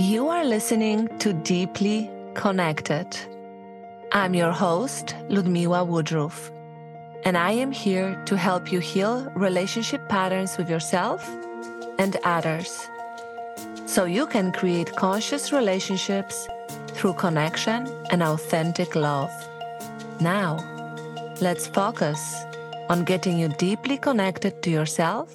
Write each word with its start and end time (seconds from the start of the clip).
You 0.00 0.28
are 0.28 0.46
listening 0.46 1.08
to 1.18 1.34
Deeply 1.34 2.10
Connected. 2.32 3.06
I'm 4.12 4.32
your 4.32 4.50
host, 4.50 5.14
Ludmila 5.28 5.84
Woodruff, 5.84 6.50
and 7.26 7.36
I 7.36 7.50
am 7.50 7.70
here 7.70 8.18
to 8.24 8.34
help 8.34 8.72
you 8.72 8.80
heal 8.80 9.30
relationship 9.36 10.08
patterns 10.08 10.56
with 10.56 10.70
yourself 10.70 11.28
and 11.98 12.16
others 12.24 12.88
so 13.84 14.06
you 14.06 14.26
can 14.26 14.52
create 14.52 14.96
conscious 14.96 15.52
relationships 15.52 16.48
through 16.94 17.12
connection 17.12 17.86
and 18.08 18.22
authentic 18.22 18.96
love. 18.96 19.30
Now, 20.18 20.64
let's 21.42 21.66
focus 21.66 22.42
on 22.88 23.04
getting 23.04 23.38
you 23.38 23.48
deeply 23.48 23.98
connected 23.98 24.62
to 24.62 24.70
yourself 24.70 25.30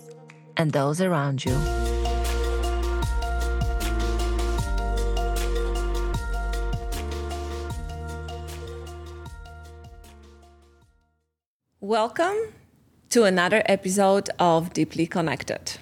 and 0.58 0.72
those 0.72 1.02
around 1.02 1.46
you. 1.46 1.85
Welcome 11.86 12.36
to 13.10 13.26
another 13.26 13.62
episode 13.68 14.32
of 14.40 14.74
Deeply 14.74 15.06
Connected. 15.06 15.74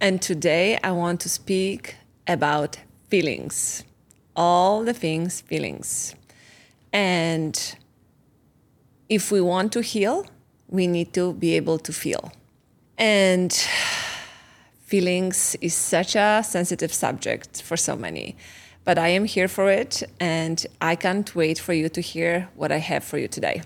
And 0.00 0.22
today 0.22 0.78
I 0.80 0.92
want 0.92 1.18
to 1.22 1.28
speak 1.28 1.96
about 2.28 2.78
feelings, 3.08 3.82
all 4.36 4.84
the 4.84 4.94
things 4.94 5.40
feelings. 5.40 6.14
And 6.92 7.76
if 9.08 9.32
we 9.32 9.40
want 9.40 9.72
to 9.72 9.82
heal, 9.82 10.24
we 10.68 10.86
need 10.86 11.12
to 11.14 11.32
be 11.32 11.56
able 11.56 11.80
to 11.80 11.92
feel. 11.92 12.30
And 12.96 13.52
feelings 14.84 15.56
is 15.60 15.74
such 15.74 16.14
a 16.14 16.44
sensitive 16.44 16.94
subject 16.94 17.60
for 17.60 17.76
so 17.76 17.96
many. 17.96 18.36
But 18.84 18.98
I 18.98 19.08
am 19.08 19.24
here 19.24 19.48
for 19.48 19.68
it, 19.68 20.04
and 20.20 20.64
I 20.80 20.94
can't 20.94 21.34
wait 21.34 21.58
for 21.58 21.72
you 21.72 21.88
to 21.88 22.00
hear 22.00 22.48
what 22.54 22.70
I 22.70 22.78
have 22.78 23.02
for 23.02 23.18
you 23.18 23.26
today. 23.26 23.62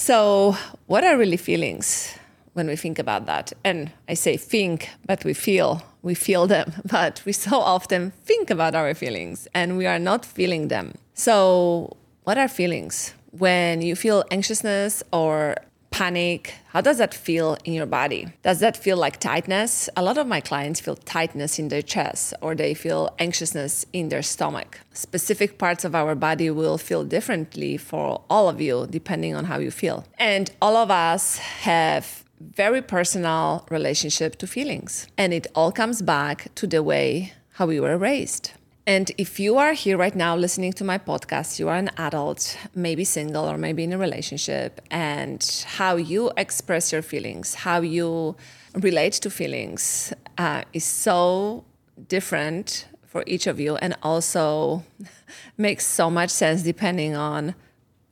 So, 0.00 0.56
what 0.86 1.04
are 1.04 1.18
really 1.18 1.36
feelings 1.36 2.14
when 2.54 2.66
we 2.68 2.74
think 2.74 2.98
about 2.98 3.26
that? 3.26 3.52
And 3.62 3.92
I 4.08 4.14
say 4.14 4.38
think, 4.38 4.88
but 5.04 5.26
we 5.26 5.34
feel, 5.34 5.82
we 6.00 6.14
feel 6.14 6.46
them, 6.46 6.72
but 6.90 7.22
we 7.26 7.32
so 7.32 7.58
often 7.58 8.12
think 8.24 8.48
about 8.48 8.74
our 8.74 8.94
feelings 8.94 9.46
and 9.52 9.76
we 9.76 9.84
are 9.84 9.98
not 9.98 10.24
feeling 10.24 10.68
them. 10.68 10.94
So, 11.12 11.98
what 12.24 12.38
are 12.38 12.48
feelings? 12.48 13.12
When 13.32 13.82
you 13.82 13.94
feel 13.94 14.24
anxiousness 14.30 15.02
or 15.12 15.56
panic, 15.90 16.54
how 16.68 16.80
does 16.80 16.98
that 16.98 17.12
feel 17.12 17.56
in 17.64 17.74
your 17.74 17.86
body? 17.86 18.28
Does 18.42 18.60
that 18.60 18.76
feel 18.76 18.96
like 18.96 19.20
tightness? 19.20 19.88
A 19.96 20.02
lot 20.02 20.18
of 20.18 20.26
my 20.26 20.40
clients 20.40 20.80
feel 20.80 20.96
tightness 20.96 21.58
in 21.58 21.68
their 21.68 21.82
chest 21.82 22.34
or 22.40 22.54
they 22.54 22.74
feel 22.74 23.14
anxiousness 23.18 23.84
in 23.92 24.08
their 24.08 24.22
stomach. 24.22 24.80
Specific 24.92 25.58
parts 25.58 25.84
of 25.84 25.94
our 25.94 26.14
body 26.14 26.50
will 26.50 26.78
feel 26.78 27.04
differently 27.04 27.76
for 27.76 28.22
all 28.30 28.48
of 28.48 28.60
you, 28.60 28.86
depending 28.88 29.34
on 29.34 29.44
how 29.44 29.58
you 29.58 29.70
feel. 29.70 30.04
And 30.18 30.50
all 30.62 30.76
of 30.76 30.90
us 30.90 31.38
have 31.38 32.24
very 32.40 32.80
personal 32.80 33.66
relationship 33.70 34.36
to 34.36 34.46
feelings. 34.46 35.06
And 35.18 35.34
it 35.34 35.46
all 35.54 35.72
comes 35.72 36.00
back 36.00 36.54
to 36.54 36.66
the 36.66 36.82
way 36.82 37.32
how 37.54 37.66
we 37.66 37.78
were 37.78 37.98
raised. 37.98 38.52
And 38.92 39.12
if 39.18 39.38
you 39.38 39.56
are 39.56 39.72
here 39.72 39.96
right 39.96 40.16
now 40.16 40.34
listening 40.34 40.72
to 40.72 40.82
my 40.82 40.98
podcast, 40.98 41.60
you 41.60 41.68
are 41.68 41.76
an 41.76 41.90
adult, 41.96 42.58
maybe 42.74 43.04
single 43.04 43.48
or 43.48 43.56
maybe 43.56 43.84
in 43.84 43.92
a 43.92 43.98
relationship, 43.98 44.80
and 44.90 45.40
how 45.78 45.94
you 45.94 46.32
express 46.36 46.90
your 46.90 47.00
feelings, 47.00 47.54
how 47.54 47.82
you 47.82 48.34
relate 48.74 49.12
to 49.22 49.30
feelings 49.30 50.12
uh, 50.38 50.62
is 50.72 50.82
so 50.82 51.64
different 52.08 52.88
for 53.06 53.22
each 53.28 53.46
of 53.46 53.60
you 53.60 53.76
and 53.76 53.94
also 54.02 54.82
makes 55.56 55.86
so 55.86 56.10
much 56.10 56.30
sense 56.30 56.62
depending 56.62 57.14
on 57.14 57.54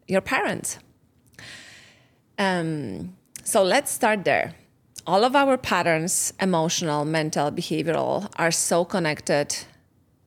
your 0.06 0.20
parents. 0.20 0.78
Um, 2.38 3.16
so 3.42 3.64
let's 3.64 3.90
start 3.90 4.24
there. 4.24 4.54
All 5.08 5.24
of 5.24 5.34
our 5.34 5.58
patterns, 5.58 6.32
emotional, 6.40 7.04
mental, 7.04 7.50
behavioral, 7.50 8.30
are 8.36 8.52
so 8.52 8.84
connected 8.84 9.56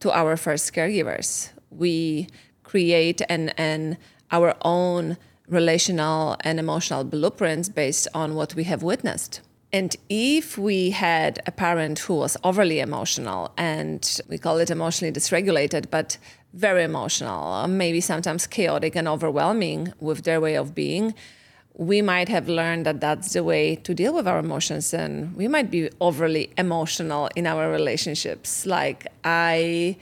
to 0.01 0.11
our 0.11 0.35
first 0.37 0.73
caregivers. 0.73 1.49
We 1.69 2.27
create 2.63 3.21
and 3.29 3.53
and 3.57 3.97
our 4.31 4.55
own 4.61 5.17
relational 5.47 6.37
and 6.41 6.59
emotional 6.59 7.03
blueprints 7.03 7.69
based 7.69 8.07
on 8.13 8.35
what 8.35 8.55
we 8.55 8.63
have 8.63 8.81
witnessed. 8.83 9.41
And 9.73 9.95
if 10.09 10.57
we 10.57 10.91
had 10.91 11.41
a 11.45 11.51
parent 11.51 11.99
who 11.99 12.15
was 12.15 12.35
overly 12.43 12.79
emotional 12.79 13.53
and 13.57 14.19
we 14.27 14.37
call 14.37 14.57
it 14.57 14.69
emotionally 14.69 15.13
dysregulated, 15.13 15.89
but 15.89 16.17
very 16.53 16.83
emotional, 16.83 17.67
maybe 17.67 18.01
sometimes 18.01 18.47
chaotic 18.47 18.95
and 18.95 19.07
overwhelming 19.07 19.93
with 19.99 20.23
their 20.23 20.41
way 20.41 20.55
of 20.55 20.75
being, 20.75 21.13
we 21.81 21.99
might 21.99 22.29
have 22.29 22.47
learned 22.47 22.85
that 22.85 23.01
that's 23.01 23.33
the 23.33 23.43
way 23.43 23.75
to 23.75 23.95
deal 23.95 24.13
with 24.13 24.27
our 24.27 24.37
emotions 24.37 24.93
and 24.93 25.35
we 25.35 25.47
might 25.47 25.71
be 25.71 25.89
overly 25.99 26.53
emotional 26.55 27.27
in 27.35 27.47
our 27.47 27.71
relationships. 27.71 28.67
Like 28.67 29.07
i 29.23 29.97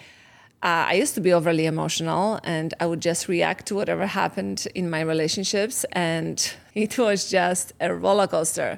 uh, 0.61 0.91
i 0.91 0.93
used 0.93 1.15
to 1.15 1.21
be 1.21 1.31
overly 1.31 1.65
emotional 1.65 2.37
and 2.43 2.73
i 2.81 2.85
would 2.85 3.01
just 3.01 3.29
react 3.29 3.65
to 3.67 3.75
whatever 3.75 4.05
happened 4.05 4.67
in 4.75 4.89
my 4.89 4.99
relationships 4.99 5.85
and 5.93 6.53
it 6.73 6.97
was 6.97 7.29
just 7.31 7.71
a 7.79 7.93
roller 7.93 8.27
coaster. 8.27 8.77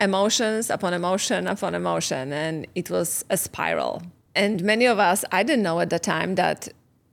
Emotions 0.00 0.70
upon 0.70 0.94
emotion 0.94 1.48
upon 1.48 1.74
emotion 1.74 2.32
and 2.32 2.68
it 2.76 2.88
was 2.88 3.24
a 3.30 3.36
spiral. 3.36 4.00
And 4.36 4.62
many 4.62 4.86
of 4.86 5.00
us 5.00 5.24
i 5.32 5.42
didn't 5.42 5.64
know 5.64 5.80
at 5.80 5.90
the 5.90 5.98
time 5.98 6.36
that 6.36 6.68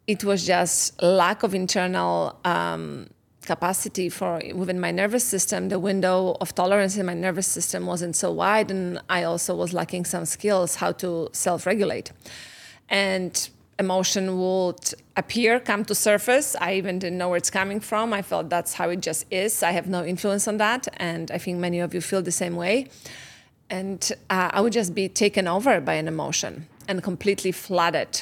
it 0.05 0.23
was 0.23 0.45
just 0.45 1.01
lack 1.01 1.41
of 1.41 1.55
internal 1.55 2.39
um, 2.45 3.09
capacity 3.45 4.09
for 4.09 4.41
within 4.53 4.79
my 4.79 4.91
nervous 4.91 5.23
system 5.23 5.69
the 5.69 5.79
window 5.79 6.35
of 6.41 6.53
tolerance 6.55 6.97
in 6.97 7.05
my 7.05 7.13
nervous 7.13 7.47
system 7.47 7.85
wasn't 7.85 8.15
so 8.15 8.31
wide 8.31 8.69
and 8.71 8.99
i 9.09 9.23
also 9.23 9.55
was 9.55 9.73
lacking 9.73 10.05
some 10.05 10.25
skills 10.25 10.75
how 10.75 10.91
to 10.91 11.29
self-regulate. 11.31 12.11
And 12.89 13.49
emotion 13.77 14.39
would 14.39 14.93
appear 15.17 15.59
come 15.59 15.83
to 15.85 15.95
surface. 15.95 16.55
I 16.61 16.75
even 16.75 16.99
didn't 16.99 17.17
know 17.17 17.29
where 17.29 17.37
it's 17.37 17.49
coming 17.49 17.81
from. 17.81 18.13
I 18.13 18.21
felt 18.21 18.49
that's 18.49 18.73
how 18.73 18.89
it 18.89 19.01
just 19.01 19.25
is. 19.31 19.63
I 19.63 19.71
have 19.71 19.87
no 19.87 20.05
influence 20.05 20.47
on 20.47 20.57
that 20.57 20.87
and 20.97 21.31
i 21.31 21.37
think 21.37 21.59
many 21.59 21.79
of 21.79 21.93
you 21.93 22.01
feel 22.01 22.21
the 22.21 22.31
same 22.43 22.55
way. 22.55 22.87
And 23.69 24.01
uh, 24.29 24.49
i 24.53 24.61
would 24.61 24.73
just 24.73 24.93
be 24.93 25.09
taken 25.09 25.47
over 25.47 25.81
by 25.81 25.95
an 25.95 26.07
emotion 26.07 26.67
and 26.87 27.01
completely 27.01 27.51
flooded 27.51 28.21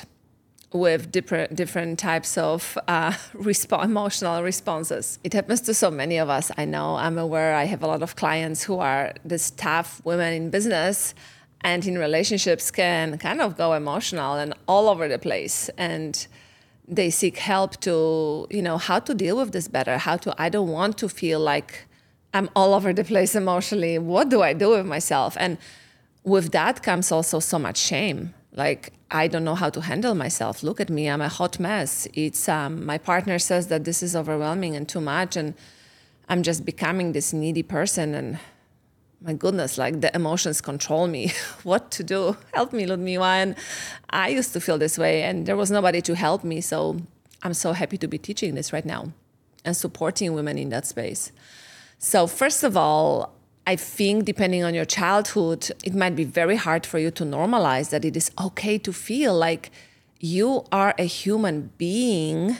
with 0.73 1.11
different 1.11 1.55
different 1.55 1.99
types 1.99 2.37
of 2.37 2.77
uh, 2.87 3.11
resp- 3.33 3.83
emotional 3.83 4.43
responses. 4.43 5.19
It 5.23 5.33
happens 5.33 5.61
to 5.61 5.73
so 5.73 5.91
many 5.91 6.17
of 6.17 6.29
us. 6.29 6.51
I 6.57 6.65
know. 6.65 6.95
I'm 6.95 7.17
aware. 7.17 7.55
I 7.55 7.65
have 7.65 7.83
a 7.83 7.87
lot 7.87 8.01
of 8.01 8.15
clients 8.15 8.63
who 8.63 8.79
are 8.79 9.13
these 9.23 9.51
tough 9.51 10.01
women 10.03 10.33
in 10.33 10.49
business 10.49 11.13
and 11.63 11.85
in 11.87 11.97
relationships 11.97 12.71
can 12.71 13.17
kind 13.17 13.41
of 13.41 13.55
go 13.55 13.73
emotional 13.73 14.35
and 14.35 14.53
all 14.67 14.89
over 14.89 15.07
the 15.07 15.19
place 15.19 15.69
and 15.77 16.27
they 16.87 17.09
seek 17.09 17.37
help 17.37 17.79
to 17.79 18.45
you 18.49 18.61
know 18.61 18.77
how 18.77 18.99
to 18.99 19.13
deal 19.15 19.37
with 19.37 19.53
this 19.53 19.67
better 19.67 19.97
how 19.97 20.17
to 20.17 20.35
i 20.37 20.49
don't 20.49 20.67
want 20.67 20.97
to 20.97 21.07
feel 21.07 21.39
like 21.39 21.85
i'm 22.33 22.49
all 22.55 22.73
over 22.73 22.91
the 22.91 23.03
place 23.03 23.35
emotionally 23.35 23.97
what 23.97 24.29
do 24.29 24.41
i 24.41 24.51
do 24.51 24.71
with 24.71 24.85
myself 24.85 25.37
and 25.39 25.57
with 26.23 26.51
that 26.51 26.83
comes 26.83 27.11
also 27.11 27.39
so 27.39 27.57
much 27.57 27.77
shame 27.77 28.33
like 28.55 28.93
i 29.11 29.27
don't 29.27 29.43
know 29.43 29.55
how 29.55 29.69
to 29.69 29.81
handle 29.81 30.15
myself. 30.15 30.63
Look 30.63 30.79
at 30.79 30.89
me 30.89 31.09
i'm 31.09 31.21
a 31.21 31.29
hot 31.29 31.59
mess. 31.59 32.07
It's 32.13 32.47
um, 32.47 32.85
my 32.85 32.97
partner 32.97 33.39
says 33.39 33.67
that 33.67 33.83
this 33.83 34.03
is 34.03 34.15
overwhelming 34.15 34.75
and 34.75 34.87
too 34.87 35.01
much 35.01 35.35
and 35.35 35.53
i'm 36.29 36.43
just 36.43 36.65
becoming 36.65 37.11
this 37.13 37.33
needy 37.33 37.63
person 37.63 38.13
and 38.13 38.39
my 39.21 39.33
goodness 39.33 39.77
like 39.77 40.01
the 40.01 40.13
emotions 40.15 40.61
control 40.61 41.07
me. 41.07 41.31
What 41.63 41.91
to 41.91 42.03
do? 42.03 42.37
Help 42.53 42.73
me 42.73 42.85
ludmila. 42.85 43.35
And 43.35 43.55
i 44.09 44.29
used 44.29 44.53
to 44.53 44.61
feel 44.61 44.77
this 44.77 44.97
way 44.97 45.23
and 45.23 45.45
there 45.45 45.57
was 45.57 45.71
nobody 45.71 46.01
to 46.01 46.15
help 46.15 46.43
me 46.43 46.61
so 46.61 46.97
i'm 47.43 47.53
so 47.53 47.73
happy 47.73 47.97
to 47.97 48.07
be 48.07 48.17
teaching 48.17 48.55
this 48.55 48.71
right 48.73 48.85
now 48.85 49.11
and 49.65 49.75
supporting 49.75 50.33
women 50.33 50.57
in 50.57 50.69
that 50.69 50.85
space. 50.85 51.31
So 51.97 52.27
first 52.27 52.63
of 52.63 52.75
all 52.75 53.32
I 53.65 53.75
think, 53.77 54.25
depending 54.25 54.63
on 54.63 54.73
your 54.73 54.85
childhood, 54.85 55.71
it 55.83 55.95
might 55.95 56.15
be 56.15 56.25
very 56.25 56.57
hard 56.57 56.85
for 56.85 56.99
you 56.99 57.11
to 57.11 57.23
normalize 57.23 57.91
that 57.91 58.03
it 58.03 58.17
is 58.17 58.29
okay 58.39 58.77
to 58.79 58.91
feel 58.91 59.33
like 59.33 59.71
you 60.19 60.65
are 60.71 60.93
a 60.97 61.03
human 61.03 61.71
being 61.77 62.57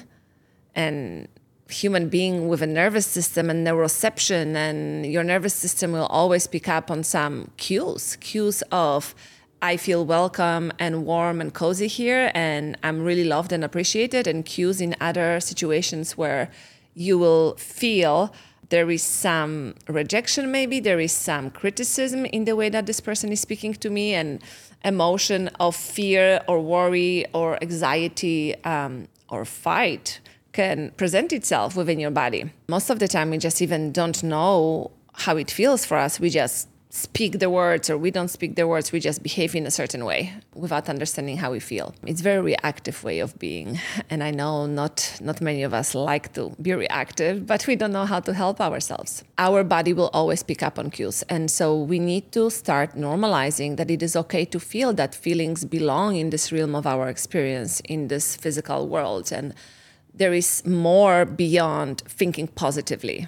and 0.75 1.27
human 1.69 2.07
being 2.09 2.47
with 2.47 2.61
a 2.61 2.67
nervous 2.67 3.05
system 3.05 3.49
and 3.49 3.65
neuroception 3.65 4.55
and 4.55 5.05
your 5.05 5.23
nervous 5.23 5.53
system 5.53 5.91
will 5.91 6.05
always 6.05 6.45
pick 6.45 6.67
up 6.67 6.91
on 6.91 7.03
some 7.03 7.49
cues 7.57 8.15
cues 8.17 8.61
of 8.71 9.15
i 9.61 9.75
feel 9.75 10.05
welcome 10.05 10.71
and 10.77 11.05
warm 11.05 11.41
and 11.41 11.53
cozy 11.53 11.87
here 11.87 12.31
and 12.35 12.77
i'm 12.83 13.01
really 13.01 13.23
loved 13.23 13.51
and 13.51 13.63
appreciated 13.63 14.27
and 14.27 14.45
cues 14.45 14.81
in 14.81 14.95
other 15.01 15.39
situations 15.39 16.15
where 16.15 16.51
you 16.93 17.17
will 17.17 17.55
feel 17.55 18.31
there 18.73 18.89
is 18.89 19.03
some 19.03 19.75
rejection, 19.87 20.51
maybe 20.51 20.79
there 20.79 20.99
is 20.99 21.11
some 21.11 21.51
criticism 21.51 22.25
in 22.25 22.45
the 22.45 22.55
way 22.55 22.69
that 22.69 22.87
this 22.87 22.99
person 22.99 23.31
is 23.31 23.39
speaking 23.39 23.75
to 23.75 23.89
me, 23.91 24.15
and 24.15 24.41
emotion 24.83 25.47
of 25.59 25.75
fear 25.75 26.41
or 26.47 26.59
worry 26.59 27.23
or 27.35 27.49
anxiety 27.61 28.55
um, 28.63 29.07
or 29.29 29.45
fight 29.45 30.19
can 30.53 30.89
present 30.97 31.31
itself 31.31 31.75
within 31.75 31.99
your 31.99 32.09
body. 32.09 32.51
Most 32.67 32.89
of 32.89 32.97
the 32.97 33.07
time, 33.07 33.29
we 33.29 33.37
just 33.37 33.61
even 33.61 33.91
don't 33.91 34.23
know 34.23 34.89
how 35.25 35.37
it 35.37 35.51
feels 35.51 35.85
for 35.85 35.97
us. 35.97 36.19
We 36.19 36.31
just 36.31 36.67
speak 36.95 37.39
the 37.39 37.49
words 37.49 37.89
or 37.89 37.97
we 37.97 38.11
don't 38.11 38.27
speak 38.27 38.55
the 38.55 38.67
words 38.67 38.91
we 38.91 38.99
just 38.99 39.23
behave 39.23 39.55
in 39.55 39.65
a 39.65 39.71
certain 39.71 40.05
way 40.05 40.31
without 40.53 40.87
understanding 40.87 41.37
how 41.37 41.51
we 41.51 41.59
feel. 41.59 41.95
It's 42.05 42.21
very 42.21 42.39
reactive 42.39 43.03
way 43.03 43.17
of 43.17 43.37
being. 43.39 43.79
And 44.11 44.23
i 44.23 44.29
know 44.29 44.67
not 44.67 45.17
not 45.19 45.41
many 45.41 45.63
of 45.63 45.73
us 45.73 45.95
like 45.95 46.33
to 46.33 46.55
be 46.61 46.71
reactive 46.73 47.47
but 47.47 47.65
we 47.65 47.75
don't 47.75 47.93
know 47.93 48.05
how 48.05 48.19
to 48.19 48.31
help 48.33 48.61
ourselves. 48.61 49.23
Our 49.39 49.63
body 49.63 49.91
will 49.91 50.11
always 50.13 50.43
pick 50.43 50.61
up 50.61 50.77
on 50.77 50.91
cues. 50.91 51.23
And 51.29 51.49
so 51.49 51.75
we 51.75 51.97
need 51.97 52.31
to 52.33 52.51
start 52.51 52.93
normalizing 52.95 53.77
that 53.77 53.89
it 53.89 54.03
is 54.03 54.15
okay 54.15 54.45
to 54.45 54.59
feel 54.59 54.93
that 54.93 55.15
feelings 55.15 55.65
belong 55.65 56.15
in 56.15 56.29
this 56.29 56.51
realm 56.51 56.75
of 56.75 56.85
our 56.85 57.09
experience 57.09 57.79
in 57.79 58.07
this 58.09 58.35
physical 58.35 58.87
world. 58.87 59.31
And 59.31 59.55
there 60.13 60.33
is 60.33 60.63
more 60.63 61.25
beyond 61.25 62.01
thinking 62.01 62.47
positively 62.49 63.27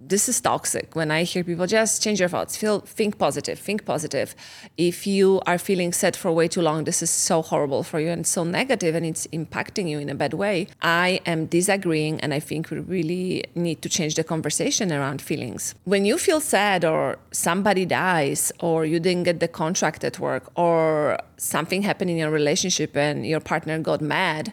this 0.00 0.28
is 0.28 0.40
toxic. 0.40 0.96
When 0.96 1.10
i 1.10 1.22
hear 1.24 1.44
people 1.44 1.66
just 1.66 2.02
change 2.02 2.20
your 2.20 2.28
thoughts. 2.28 2.56
Feel 2.56 2.80
think 2.80 3.18
positive 3.18 3.58
think 3.58 3.84
positive. 3.84 4.34
If 4.76 5.06
you 5.06 5.40
are 5.46 5.58
feeling 5.58 5.92
sad 5.92 6.16
for 6.16 6.32
way 6.32 6.48
too 6.48 6.62
long 6.62 6.84
this 6.84 7.02
is 7.02 7.10
so 7.10 7.42
horrible 7.42 7.82
for 7.82 8.00
you 8.00 8.08
and 8.08 8.26
so 8.26 8.42
negative 8.44 8.94
and 8.94 9.04
it's 9.04 9.26
impacting 9.28 9.88
you 9.88 9.98
in 9.98 10.08
a 10.08 10.14
bad 10.14 10.34
way. 10.34 10.68
I 10.82 11.20
am 11.26 11.46
disagreeing 11.46 12.20
and 12.20 12.32
i 12.32 12.40
think 12.40 12.70
we 12.70 12.78
really 12.78 13.44
need 13.54 13.82
to 13.82 13.88
change 13.88 14.14
the 14.14 14.24
conversation 14.24 14.92
around 14.92 15.20
feelings. 15.20 15.74
When 15.84 16.04
you 16.04 16.16
feel 16.18 16.40
sad 16.40 16.84
or 16.84 17.18
somebody 17.32 17.84
dies 17.84 18.52
or 18.60 18.86
you 18.86 19.00
didn't 19.00 19.24
get 19.24 19.40
the 19.40 19.48
contract 19.48 20.02
at 20.04 20.18
work 20.18 20.50
or 20.54 21.18
something 21.36 21.82
happened 21.82 22.10
in 22.10 22.16
your 22.16 22.30
relationship 22.30 22.96
and 22.96 23.26
your 23.26 23.40
partner 23.40 23.78
got 23.78 24.00
mad 24.00 24.52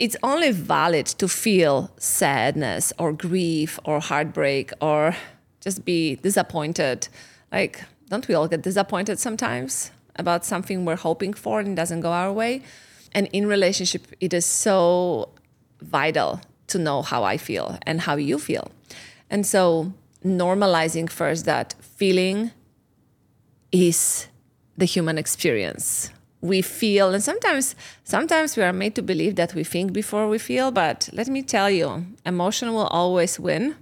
it's 0.00 0.16
only 0.22 0.50
valid 0.50 1.04
to 1.04 1.28
feel 1.28 1.90
sadness 1.98 2.92
or 2.98 3.12
grief 3.12 3.78
or 3.84 4.00
heartbreak 4.00 4.72
or 4.80 5.14
just 5.60 5.84
be 5.84 6.16
disappointed. 6.16 7.06
Like, 7.52 7.84
don't 8.08 8.26
we 8.26 8.34
all 8.34 8.48
get 8.48 8.62
disappointed 8.62 9.18
sometimes 9.18 9.90
about 10.16 10.46
something 10.46 10.86
we're 10.86 10.96
hoping 10.96 11.34
for 11.34 11.60
and 11.60 11.76
doesn't 11.76 12.00
go 12.00 12.10
our 12.10 12.32
way? 12.32 12.62
And 13.12 13.28
in 13.32 13.46
relationship, 13.46 14.06
it 14.20 14.32
is 14.32 14.46
so 14.46 15.28
vital 15.82 16.40
to 16.68 16.78
know 16.78 17.02
how 17.02 17.22
I 17.22 17.36
feel 17.36 17.78
and 17.82 18.00
how 18.00 18.16
you 18.16 18.38
feel. 18.38 18.70
And 19.28 19.46
so 19.46 19.92
normalizing 20.24 21.10
first 21.10 21.44
that 21.44 21.74
feeling 21.82 22.52
is 23.70 24.28
the 24.78 24.86
human 24.86 25.18
experience 25.18 26.10
we 26.40 26.62
feel 26.62 27.12
and 27.12 27.22
sometimes 27.22 27.74
sometimes 28.04 28.56
we 28.56 28.62
are 28.62 28.72
made 28.72 28.94
to 28.94 29.02
believe 29.02 29.36
that 29.36 29.54
we 29.54 29.62
think 29.64 29.92
before 29.92 30.28
we 30.28 30.38
feel 30.38 30.70
but 30.70 31.08
let 31.12 31.28
me 31.28 31.42
tell 31.42 31.70
you 31.70 32.06
emotion 32.24 32.72
will 32.72 32.86
always 32.86 33.38
win. 33.38 33.76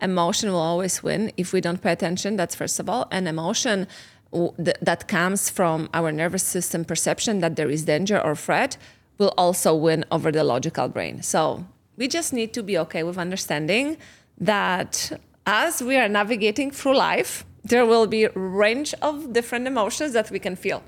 Emotion 0.00 0.50
will 0.50 0.60
always 0.60 1.02
win 1.02 1.30
if 1.36 1.52
we 1.52 1.60
don't 1.60 1.82
pay 1.82 1.92
attention 1.92 2.36
that's 2.36 2.54
first 2.54 2.80
of 2.80 2.88
all. 2.88 3.06
And 3.10 3.28
emotion 3.28 3.86
that 4.58 5.08
comes 5.08 5.50
from 5.50 5.90
our 5.92 6.10
nervous 6.12 6.42
system 6.42 6.84
perception 6.84 7.40
that 7.40 7.56
there 7.56 7.68
is 7.68 7.84
danger 7.84 8.18
or 8.18 8.34
threat 8.34 8.76
will 9.18 9.34
also 9.36 9.74
win 9.74 10.04
over 10.10 10.32
the 10.32 10.44
logical 10.44 10.88
brain. 10.88 11.20
So 11.20 11.66
we 11.96 12.08
just 12.08 12.32
need 12.32 12.54
to 12.54 12.62
be 12.62 12.78
okay 12.78 13.02
with 13.02 13.18
understanding 13.18 13.98
that 14.38 15.12
as 15.46 15.82
we 15.82 15.96
are 15.96 16.08
navigating 16.08 16.70
through 16.70 16.96
life 16.96 17.44
there 17.62 17.84
will 17.84 18.06
be 18.06 18.26
range 18.28 18.94
of 19.02 19.34
different 19.34 19.66
emotions 19.66 20.14
that 20.14 20.30
we 20.30 20.38
can 20.38 20.56
feel 20.56 20.82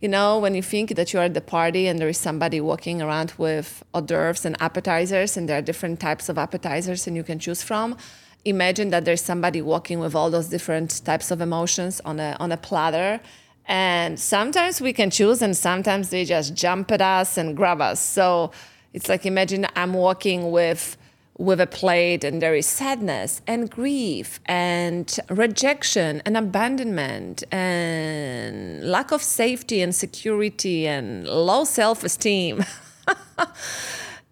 you 0.00 0.08
know, 0.08 0.38
when 0.38 0.54
you 0.54 0.62
think 0.62 0.94
that 0.96 1.12
you're 1.12 1.22
at 1.22 1.34
the 1.34 1.40
party 1.40 1.86
and 1.86 1.98
there 1.98 2.08
is 2.08 2.18
somebody 2.18 2.60
walking 2.60 3.00
around 3.00 3.32
with 3.38 3.82
hors 3.94 4.02
d'oeuvres 4.02 4.44
and 4.44 4.56
appetizers, 4.60 5.36
and 5.36 5.48
there 5.48 5.58
are 5.58 5.62
different 5.62 6.00
types 6.00 6.28
of 6.28 6.36
appetizers 6.36 7.06
and 7.06 7.16
you 7.16 7.22
can 7.22 7.38
choose 7.38 7.62
from, 7.62 7.96
imagine 8.44 8.90
that 8.90 9.04
there's 9.04 9.22
somebody 9.22 9.62
walking 9.62 9.98
with 9.98 10.14
all 10.14 10.30
those 10.30 10.48
different 10.48 11.04
types 11.04 11.30
of 11.30 11.40
emotions 11.40 12.00
on 12.04 12.20
a, 12.20 12.36
on 12.38 12.52
a 12.52 12.56
platter. 12.56 13.20
And 13.66 14.20
sometimes 14.20 14.80
we 14.80 14.92
can 14.92 15.10
choose, 15.10 15.42
and 15.42 15.56
sometimes 15.56 16.10
they 16.10 16.24
just 16.24 16.54
jump 16.54 16.92
at 16.92 17.00
us 17.00 17.36
and 17.36 17.56
grab 17.56 17.80
us. 17.80 18.00
So 18.00 18.52
it's 18.92 19.08
like 19.08 19.26
imagine 19.26 19.66
I'm 19.74 19.92
walking 19.92 20.52
with 20.52 20.96
with 21.38 21.60
a 21.60 21.66
plate 21.66 22.24
and 22.24 22.40
there 22.40 22.54
is 22.54 22.66
sadness 22.66 23.42
and 23.46 23.70
grief 23.70 24.40
and 24.46 25.18
rejection 25.28 26.22
and 26.24 26.36
abandonment 26.36 27.44
and 27.52 28.84
lack 28.84 29.12
of 29.12 29.22
safety 29.22 29.80
and 29.82 29.94
security 29.94 30.86
and 30.86 31.26
low 31.26 31.64
self-esteem. 31.64 32.64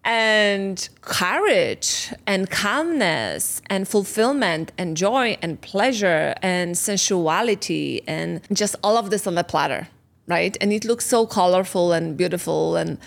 And 0.07 0.87
courage 1.01 2.13
and 2.27 2.47
calmness 2.47 3.59
and 3.71 3.87
fulfillment 3.87 4.71
and 4.77 4.95
joy 4.95 5.35
and 5.41 5.59
pleasure 5.59 6.35
and 6.43 6.77
sensuality 6.77 8.03
and 8.07 8.39
just 8.53 8.75
all 8.83 8.97
of 8.97 9.09
this 9.09 9.25
on 9.25 9.33
the 9.33 9.43
platter 9.43 9.87
right? 10.27 10.57
And 10.61 10.73
it 10.73 10.85
looks 10.85 11.05
so 11.05 11.25
colorful 11.25 11.93
and 11.93 12.17
beautiful 12.17 12.75
and 12.75 12.97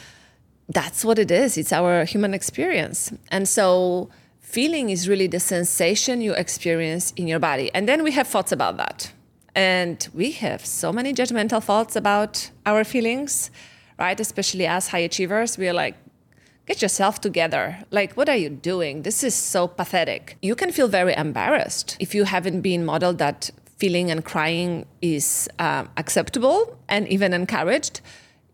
that's 0.68 1.04
what 1.04 1.18
it 1.18 1.30
is. 1.30 1.56
It's 1.56 1.72
our 1.72 2.04
human 2.04 2.34
experience. 2.34 3.12
And 3.30 3.48
so 3.48 4.10
feeling 4.40 4.90
is 4.90 5.08
really 5.08 5.26
the 5.26 5.40
sensation 5.40 6.20
you 6.20 6.34
experience 6.34 7.12
in 7.16 7.26
your 7.26 7.38
body. 7.38 7.70
And 7.74 7.88
then 7.88 8.02
we 8.02 8.12
have 8.12 8.28
thoughts 8.28 8.52
about 8.52 8.76
that. 8.76 9.12
And 9.54 10.06
we 10.14 10.32
have 10.32 10.64
so 10.64 10.92
many 10.92 11.12
judgmental 11.12 11.62
thoughts 11.62 11.96
about 11.96 12.50
our 12.66 12.84
feelings, 12.84 13.50
right? 13.98 14.18
Especially 14.20 14.66
as 14.66 14.88
high 14.88 14.98
achievers, 14.98 15.58
we 15.58 15.68
are 15.68 15.72
like, 15.72 15.96
get 16.66 16.82
yourself 16.82 17.20
together. 17.20 17.78
Like, 17.90 18.12
what 18.12 18.28
are 18.28 18.36
you 18.36 18.50
doing? 18.50 19.02
This 19.02 19.24
is 19.24 19.34
so 19.34 19.66
pathetic. 19.66 20.36
You 20.42 20.54
can 20.54 20.70
feel 20.70 20.86
very 20.86 21.14
embarrassed 21.16 21.96
if 21.98 22.14
you 22.14 22.24
haven't 22.24 22.60
been 22.60 22.84
modeled 22.84 23.18
that 23.18 23.50
feeling 23.78 24.10
and 24.10 24.24
crying 24.24 24.84
is 25.00 25.48
um, 25.58 25.88
acceptable 25.96 26.76
and 26.88 27.08
even 27.08 27.32
encouraged 27.32 28.00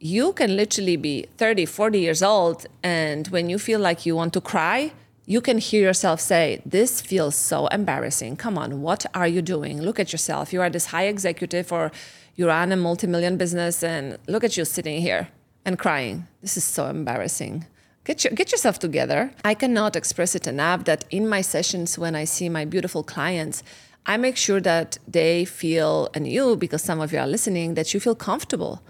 you 0.05 0.35
can 0.35 0.55
literally 0.55 0.97
be 0.97 1.25
30, 1.39 1.65
40 1.65 1.99
years 1.99 2.23
old, 2.23 2.67
and 2.83 3.27
when 3.29 3.49
you 3.49 3.59
feel 3.59 3.81
like 3.81 4.05
you 4.05 4.15
want 4.15 4.35
to 4.35 4.41
cry, 4.43 4.93
you 5.25 5.41
can 5.41 5.57
hear 5.57 5.81
yourself 5.81 6.21
say, 6.21 6.61
This 6.67 7.01
feels 7.01 7.35
so 7.35 7.69
embarrassing. 7.69 8.37
Come 8.37 8.59
on, 8.59 8.83
what 8.83 9.07
are 9.15 9.27
you 9.27 9.41
doing? 9.41 9.81
Look 9.81 9.99
at 9.99 10.13
yourself. 10.13 10.53
You 10.53 10.61
are 10.61 10.69
this 10.69 10.87
high 10.87 11.07
executive 11.07 11.73
or 11.73 11.91
you 12.37 12.47
run 12.47 12.71
a 12.71 12.77
multi 12.77 13.07
million 13.07 13.39
business, 13.39 13.83
and 13.83 14.19
look 14.29 14.45
at 14.45 14.59
you 14.59 14.67
sitting 14.67 15.01
here 15.01 15.29
and 15.65 15.79
crying. 15.79 16.27
This 16.43 16.59
is 16.59 16.65
so 16.65 16.87
embarrassing. 16.89 17.65
Get, 18.05 18.25
your, 18.25 18.35
get 18.35 18.53
yourself 18.53 18.79
together. 18.79 19.33
I 19.43 19.55
cannot 19.55 19.97
express 19.97 20.35
it 20.35 20.47
enough 20.47 20.85
that 20.85 21.07
in 21.09 21.27
my 21.27 21.41
sessions, 21.41 21.97
when 21.97 22.15
I 22.15 22.25
see 22.25 22.51
my 22.51 22.67
beautiful 22.67 23.03
clients, 23.03 23.63
I 24.05 24.19
make 24.19 24.37
sure 24.37 24.61
that 24.61 24.99
they 25.09 25.47
feel, 25.47 26.11
and 26.13 26.29
you, 26.29 26.57
because 26.57 26.83
some 26.83 27.01
of 27.01 27.11
you 27.11 27.21
are 27.21 27.27
listening, 27.27 27.73
that 27.73 27.95
you 27.95 28.01
feel 28.01 28.15
comfortable 28.15 28.83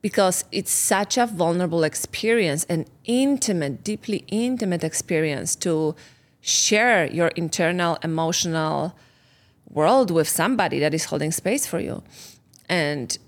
because 0.00 0.44
it's 0.52 0.70
such 0.70 1.18
a 1.18 1.26
vulnerable 1.26 1.84
experience, 1.84 2.64
an 2.64 2.86
intimate, 3.04 3.82
deeply 3.82 4.24
intimate 4.28 4.84
experience 4.84 5.56
to 5.56 5.94
share 6.40 7.06
your 7.06 7.28
internal 7.28 7.98
emotional 8.02 8.96
world 9.68 10.10
with 10.10 10.28
somebody 10.28 10.78
that 10.78 10.94
is 10.94 11.06
holding 11.06 11.32
space 11.32 11.66
for 11.66 11.80
you. 11.80 12.02
And 12.68 13.18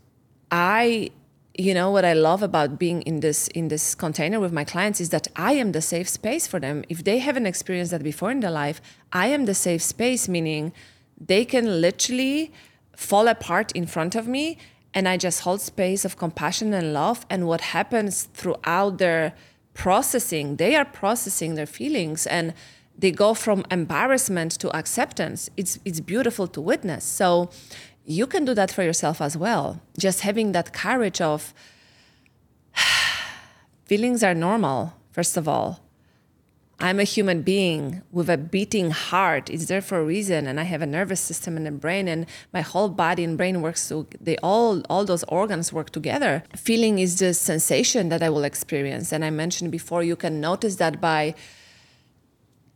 I 0.50 1.10
you 1.58 1.74
know 1.74 1.90
what 1.90 2.04
I 2.04 2.14
love 2.14 2.42
about 2.42 2.78
being 2.78 3.02
in 3.02 3.20
this 3.20 3.48
in 3.48 3.68
this 3.68 3.94
container 3.94 4.40
with 4.40 4.52
my 4.52 4.64
clients 4.64 5.00
is 5.00 5.10
that 5.10 5.28
I 5.36 5.52
am 5.52 5.72
the 5.72 5.82
safe 5.82 6.08
space 6.08 6.46
for 6.46 6.60
them. 6.60 6.84
If 6.88 7.04
they 7.04 7.18
haven't 7.18 7.46
experienced 7.46 7.90
that 7.90 8.02
before 8.02 8.30
in 8.30 8.40
their 8.40 8.50
life, 8.50 8.80
I 9.12 9.26
am 9.26 9.44
the 9.44 9.54
safe 9.54 9.82
space, 9.82 10.28
meaning 10.28 10.72
they 11.18 11.44
can 11.44 11.80
literally 11.80 12.52
fall 12.96 13.28
apart 13.28 13.72
in 13.72 13.86
front 13.86 14.14
of 14.14 14.26
me 14.26 14.56
and 14.92 15.08
I 15.08 15.16
just 15.16 15.40
hold 15.40 15.60
space 15.60 16.04
of 16.04 16.16
compassion 16.16 16.72
and 16.74 16.92
love. 16.92 17.24
And 17.30 17.46
what 17.46 17.60
happens 17.60 18.24
throughout 18.34 18.98
their 18.98 19.34
processing, 19.74 20.56
they 20.56 20.74
are 20.74 20.84
processing 20.84 21.54
their 21.54 21.66
feelings 21.66 22.26
and 22.26 22.54
they 22.98 23.10
go 23.10 23.34
from 23.34 23.64
embarrassment 23.70 24.52
to 24.52 24.76
acceptance. 24.76 25.48
It's 25.56 25.78
it's 25.84 26.00
beautiful 26.00 26.46
to 26.48 26.60
witness. 26.60 27.04
So 27.04 27.50
you 28.04 28.26
can 28.26 28.44
do 28.44 28.54
that 28.54 28.70
for 28.70 28.82
yourself 28.82 29.20
as 29.20 29.36
well. 29.36 29.80
Just 29.98 30.20
having 30.20 30.52
that 30.52 30.72
courage 30.72 31.20
of 31.20 31.54
feelings 33.84 34.22
are 34.22 34.34
normal, 34.34 34.94
first 35.12 35.36
of 35.36 35.46
all. 35.48 35.80
I'm 36.82 36.98
a 36.98 37.04
human 37.04 37.42
being 37.42 38.00
with 38.10 38.30
a 38.30 38.38
beating 38.38 38.90
heart. 38.90 39.50
It's 39.50 39.66
there 39.66 39.82
for 39.82 39.98
a 40.00 40.04
reason, 40.04 40.46
and 40.46 40.58
I 40.58 40.62
have 40.62 40.80
a 40.80 40.86
nervous 40.86 41.20
system 41.20 41.58
and 41.58 41.68
a 41.68 41.70
brain, 41.70 42.08
and 42.08 42.24
my 42.54 42.62
whole 42.62 42.88
body 42.88 43.22
and 43.22 43.36
brain 43.36 43.60
works. 43.60 43.82
So 43.82 44.06
they 44.18 44.36
all, 44.42 44.80
all 44.88 45.04
those 45.04 45.22
organs 45.24 45.74
work 45.74 45.90
together. 45.90 46.42
Feeling 46.56 46.98
is 46.98 47.18
the 47.18 47.34
sensation 47.34 48.08
that 48.08 48.22
I 48.22 48.30
will 48.30 48.44
experience, 48.44 49.12
and 49.12 49.26
I 49.26 49.30
mentioned 49.30 49.70
before. 49.70 50.02
You 50.02 50.16
can 50.16 50.40
notice 50.40 50.76
that 50.76 51.02
by 51.02 51.34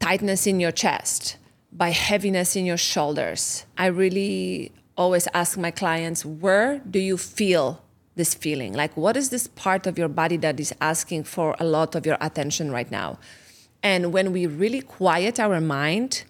tightness 0.01 0.47
in 0.47 0.61
your 0.61 0.73
chest, 0.73 1.39
by 1.73 1.89
heaviness 1.89 2.57
in 2.57 2.67
your 2.67 2.77
shoulders. 2.77 3.65
I 3.79 3.87
really 3.87 4.71
always 4.99 5.29
ask 5.33 5.57
my 5.57 5.71
clients, 5.71 6.27
where 6.27 6.79
do 6.81 6.99
you 6.99 7.17
feel 7.17 7.83
this 8.17 8.35
feeling? 8.35 8.75
Like, 8.75 8.95
what 8.99 9.17
is 9.17 9.31
this 9.31 9.47
part 9.47 9.87
of 9.87 9.97
your 9.97 10.09
body 10.09 10.37
that 10.37 10.61
is 10.61 10.75
asking 10.83 11.25
for 11.25 11.57
a 11.59 11.65
lot 11.65 11.95
of 11.95 12.05
your 12.05 12.19
attention 12.21 12.71
right 12.71 12.91
now? 12.91 13.19
And 13.85 14.13
when 14.13 14.33
we 14.33 14.47
really 14.47 14.81
quiet 14.81 15.39
our 15.39 15.61
mind, 15.61 16.25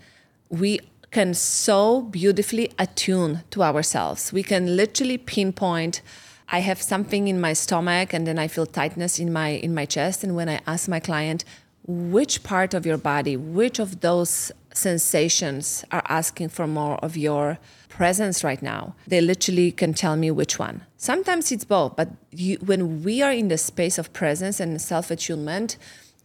we 0.50 0.80
can 1.10 1.32
so 1.32 2.02
beautifully 2.02 2.72
attune 2.78 3.44
to 3.52 3.62
ourselves. 3.62 4.32
We 4.32 4.42
can 4.42 4.76
literally 4.76 5.16
pinpoint 5.16 6.02
I 6.48 6.60
have 6.60 6.80
something 6.82 7.28
in 7.28 7.40
my 7.40 7.52
stomach 7.52 8.12
and 8.12 8.26
then 8.26 8.38
I 8.38 8.48
feel 8.48 8.66
tightness 8.66 9.18
in 9.18 9.32
my 9.32 9.48
in 9.48 9.74
my 9.74 9.86
chest 9.86 10.22
and 10.22 10.36
when 10.36 10.48
I 10.48 10.60
ask 10.66 10.88
my 10.88 11.00
client 11.00 11.44
which 11.86 12.42
part 12.42 12.74
of 12.74 12.86
your 12.86 12.98
body, 12.98 13.36
which 13.36 13.78
of 13.78 14.00
those 14.00 14.52
sensations 14.72 15.84
are 15.90 16.02
asking 16.08 16.48
for 16.48 16.66
more 16.66 16.96
of 16.96 17.16
your 17.16 17.58
presence 17.88 18.42
right 18.42 18.62
now. 18.62 18.94
They 19.06 19.20
literally 19.20 19.70
can 19.70 19.94
tell 19.94 20.16
me 20.16 20.30
which 20.30 20.58
one. 20.58 20.82
Sometimes 20.96 21.52
it's 21.52 21.64
both, 21.64 21.94
but 21.96 22.08
you, 22.30 22.56
when 22.64 23.02
we 23.04 23.22
are 23.22 23.32
in 23.32 23.48
the 23.48 23.58
space 23.58 23.98
of 23.98 24.12
presence 24.12 24.60
and 24.60 24.80
self 24.80 25.10
attunement, 25.10 25.76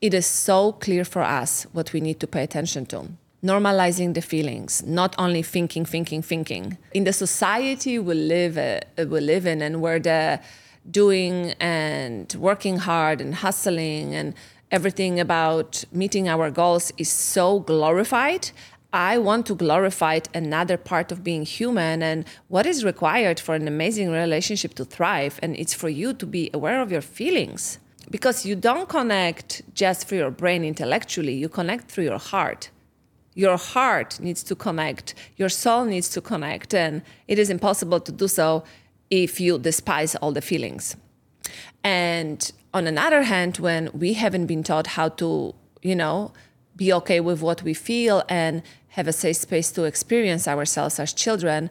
it 0.01 0.13
is 0.13 0.25
so 0.25 0.73
clear 0.73 1.03
for 1.03 1.21
us 1.21 1.65
what 1.73 1.93
we 1.93 1.99
need 1.99 2.19
to 2.19 2.27
pay 2.27 2.43
attention 2.43 2.85
to. 2.87 3.07
Normalizing 3.43 4.13
the 4.13 4.21
feelings, 4.21 4.83
not 4.85 5.15
only 5.17 5.41
thinking, 5.41 5.85
thinking, 5.85 6.21
thinking. 6.21 6.77
In 6.93 7.05
the 7.05 7.13
society 7.13 7.97
we 7.97 8.13
live, 8.13 8.57
uh, 8.57 8.81
we 8.97 9.19
live 9.21 9.45
in, 9.45 9.61
and 9.61 9.81
where 9.81 9.99
the 9.99 10.41
doing 10.89 11.53
and 11.59 12.33
working 12.37 12.77
hard 12.77 13.21
and 13.21 13.35
hustling 13.35 14.13
and 14.15 14.33
everything 14.71 15.19
about 15.19 15.83
meeting 15.91 16.27
our 16.27 16.51
goals 16.51 16.91
is 16.97 17.09
so 17.09 17.59
glorified. 17.59 18.51
I 18.91 19.19
want 19.19 19.45
to 19.47 19.55
glorify 19.55 20.19
another 20.33 20.77
part 20.77 21.11
of 21.11 21.23
being 21.23 21.45
human 21.45 22.01
and 22.01 22.25
what 22.47 22.65
is 22.65 22.83
required 22.83 23.39
for 23.39 23.53
an 23.55 23.67
amazing 23.67 24.09
relationship 24.11 24.73
to 24.75 24.85
thrive. 24.85 25.39
And 25.43 25.55
it's 25.55 25.73
for 25.73 25.89
you 25.89 26.13
to 26.13 26.25
be 26.25 26.49
aware 26.53 26.81
of 26.81 26.91
your 26.91 27.01
feelings 27.01 27.79
because 28.09 28.45
you 28.45 28.55
don't 28.55 28.89
connect 28.89 29.61
just 29.73 30.07
through 30.07 30.19
your 30.19 30.31
brain 30.31 30.63
intellectually, 30.63 31.33
you 31.33 31.49
connect 31.49 31.89
through 31.89 32.05
your 32.05 32.17
heart. 32.17 32.69
Your 33.35 33.57
heart 33.57 34.19
needs 34.19 34.43
to 34.43 34.55
connect, 34.55 35.13
your 35.37 35.49
soul 35.49 35.85
needs 35.85 36.09
to 36.09 36.21
connect, 36.21 36.73
and 36.73 37.01
it 37.27 37.39
is 37.39 37.49
impossible 37.49 37.99
to 38.01 38.11
do 38.11 38.27
so 38.27 38.63
if 39.09 39.39
you 39.39 39.57
despise 39.57 40.15
all 40.15 40.31
the 40.31 40.41
feelings. 40.41 40.95
And 41.83 42.51
on 42.73 42.87
another 42.87 43.23
hand, 43.23 43.57
when 43.57 43.89
we 43.93 44.13
haven't 44.13 44.47
been 44.47 44.63
taught 44.63 44.87
how 44.87 45.09
to, 45.09 45.55
you 45.81 45.95
know, 45.95 46.33
be 46.75 46.91
okay 46.93 47.19
with 47.19 47.41
what 47.41 47.63
we 47.63 47.73
feel 47.73 48.23
and 48.29 48.61
have 48.89 49.07
a 49.07 49.13
safe 49.13 49.37
space 49.37 49.71
to 49.71 49.83
experience 49.83 50.47
ourselves 50.47 50.99
as 50.99 51.13
children, 51.13 51.69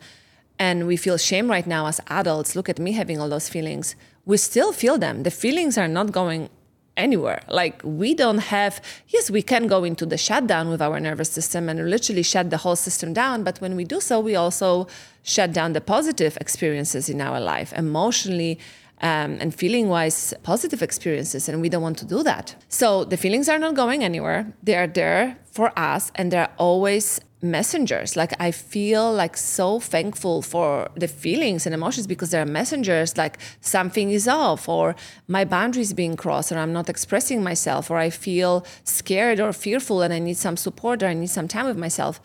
and 0.59 0.87
we 0.87 0.97
feel 0.97 1.17
shame 1.17 1.51
right 1.51 1.67
now 1.67 1.87
as 1.87 2.01
adults, 2.09 2.57
look 2.57 2.69
at 2.69 2.79
me 2.79 2.93
having 2.93 3.21
all 3.21 3.29
those 3.29 3.49
feelings. 3.49 3.95
We 4.29 4.37
still 4.37 4.73
feel 4.73 4.99
them. 4.99 5.23
The 5.23 5.31
feelings 5.31 5.79
are 5.79 5.89
not 5.89 6.13
going 6.13 6.51
anywhere. 6.99 7.41
Like 7.49 7.81
we 7.83 8.13
don't 8.13 8.39
have, 8.39 8.83
yes, 9.09 9.31
we 9.31 9.41
can 9.41 9.67
go 9.67 9.85
into 9.85 10.05
the 10.05 10.19
shutdown 10.19 10.69
with 10.69 10.83
our 10.83 11.01
nervous 11.01 11.31
system 11.31 11.71
and 11.71 11.89
literally 11.89 12.23
shut 12.23 12.51
the 12.51 12.59
whole 12.59 12.77
system 12.77 13.15
down. 13.15 13.43
But 13.43 13.59
when 13.63 13.75
we 13.75 13.85
do 13.85 14.01
so, 14.01 14.21
we 14.21 14.37
also 14.37 14.87
shut 15.23 15.55
down 15.55 15.73
the 15.73 15.81
positive 15.81 16.37
experiences 16.43 17.09
in 17.09 17.23
our 17.23 17.41
life 17.41 17.73
emotionally 17.73 18.59
um, 19.01 19.39
and 19.41 19.55
feeling 19.55 19.89
wise 19.89 20.35
positive 20.43 20.83
experiences, 20.83 21.49
and 21.49 21.61
we 21.61 21.69
don't 21.69 21.83
want 21.83 21.99
to 21.99 22.05
do 22.05 22.23
that. 22.23 22.57
So 22.69 23.05
the 23.05 23.17
feelings 23.17 23.49
are 23.49 23.59
not 23.59 23.75
going 23.75 24.05
anywhere. 24.05 24.53
They 24.63 24.75
are 24.75 24.87
there 24.87 25.39
for 25.51 25.73
us, 25.79 26.11
and 26.15 26.31
they're 26.33 26.53
always 26.59 27.21
messengers. 27.41 28.17
Like 28.17 28.35
I 28.41 28.51
feel 28.51 29.13
like 29.13 29.37
so 29.37 29.79
thankful 29.79 30.43
for 30.43 30.89
the 30.97 31.07
feelings 31.07 31.67
and 31.67 31.75
emotions 31.75 32.07
because 32.07 32.31
they're 32.31 32.45
messengers. 32.45 33.17
Like 33.17 33.39
something 33.61 34.11
is 34.11 34.27
off, 34.27 34.69
or 34.69 34.97
my 35.27 35.45
boundaries 35.45 35.93
being 35.93 36.17
crossed, 36.17 36.53
or 36.53 36.59
I'm 36.59 36.73
not 36.73 36.89
expressing 36.89 37.43
myself, 37.43 37.91
or 37.91 37.99
I 37.99 38.11
feel 38.11 38.67
scared 38.85 39.41
or 39.41 39.53
fearful, 39.53 40.03
and 40.03 40.13
I 40.13 40.19
need 40.19 40.37
some 40.37 40.57
support, 40.57 41.03
or 41.03 41.07
I 41.07 41.15
need 41.15 41.31
some 41.31 41.49
time 41.49 41.67
with 41.67 41.79
myself 41.79 42.21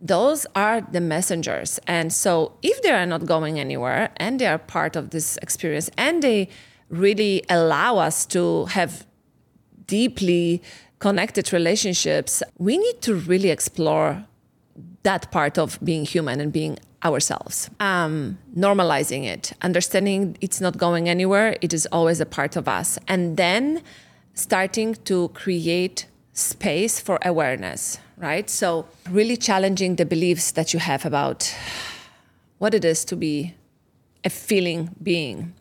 those 0.00 0.46
are 0.54 0.80
the 0.80 1.00
messengers. 1.00 1.80
And 1.86 2.12
so 2.12 2.52
if 2.62 2.82
they 2.82 2.90
are 2.90 3.06
not 3.06 3.26
going 3.26 3.58
anywhere 3.58 4.10
and 4.16 4.38
they 4.38 4.46
are 4.46 4.58
part 4.58 4.96
of 4.96 5.10
this 5.10 5.38
experience 5.38 5.90
and 5.96 6.22
they 6.22 6.48
really 6.88 7.42
allow 7.48 7.98
us 7.98 8.26
to 8.26 8.66
have 8.66 9.06
deeply 9.86 10.62
connected 10.98 11.52
relationships, 11.52 12.42
we 12.58 12.78
need 12.78 13.00
to 13.02 13.14
really 13.14 13.50
explore 13.50 14.24
that 15.02 15.30
part 15.30 15.58
of 15.58 15.78
being 15.82 16.04
human 16.04 16.40
and 16.40 16.52
being 16.52 16.78
ourselves. 17.04 17.70
Um, 17.80 18.38
normalizing 18.56 19.24
it, 19.24 19.52
understanding 19.62 20.36
it's 20.40 20.60
not 20.60 20.76
going 20.76 21.08
anywhere, 21.08 21.56
it 21.60 21.72
is 21.72 21.86
always 21.92 22.20
a 22.20 22.26
part 22.26 22.56
of 22.56 22.68
us. 22.68 22.98
And 23.06 23.36
then 23.36 23.82
starting 24.34 24.94
to 25.04 25.28
create 25.28 26.06
space 26.36 27.00
for 27.00 27.18
awareness 27.22 27.98
right? 28.16 28.48
So, 28.48 28.86
really 29.10 29.36
challenging 29.36 29.96
the 29.96 30.06
beliefs 30.06 30.50
that 30.52 30.72
you 30.72 30.80
have 30.80 31.04
about 31.04 31.54
what 32.58 32.74
it 32.74 32.84
is 32.84 33.04
to 33.06 33.16
be 33.16 33.54
a 34.24 34.30
feeling 34.30 34.94
being. 35.02 35.54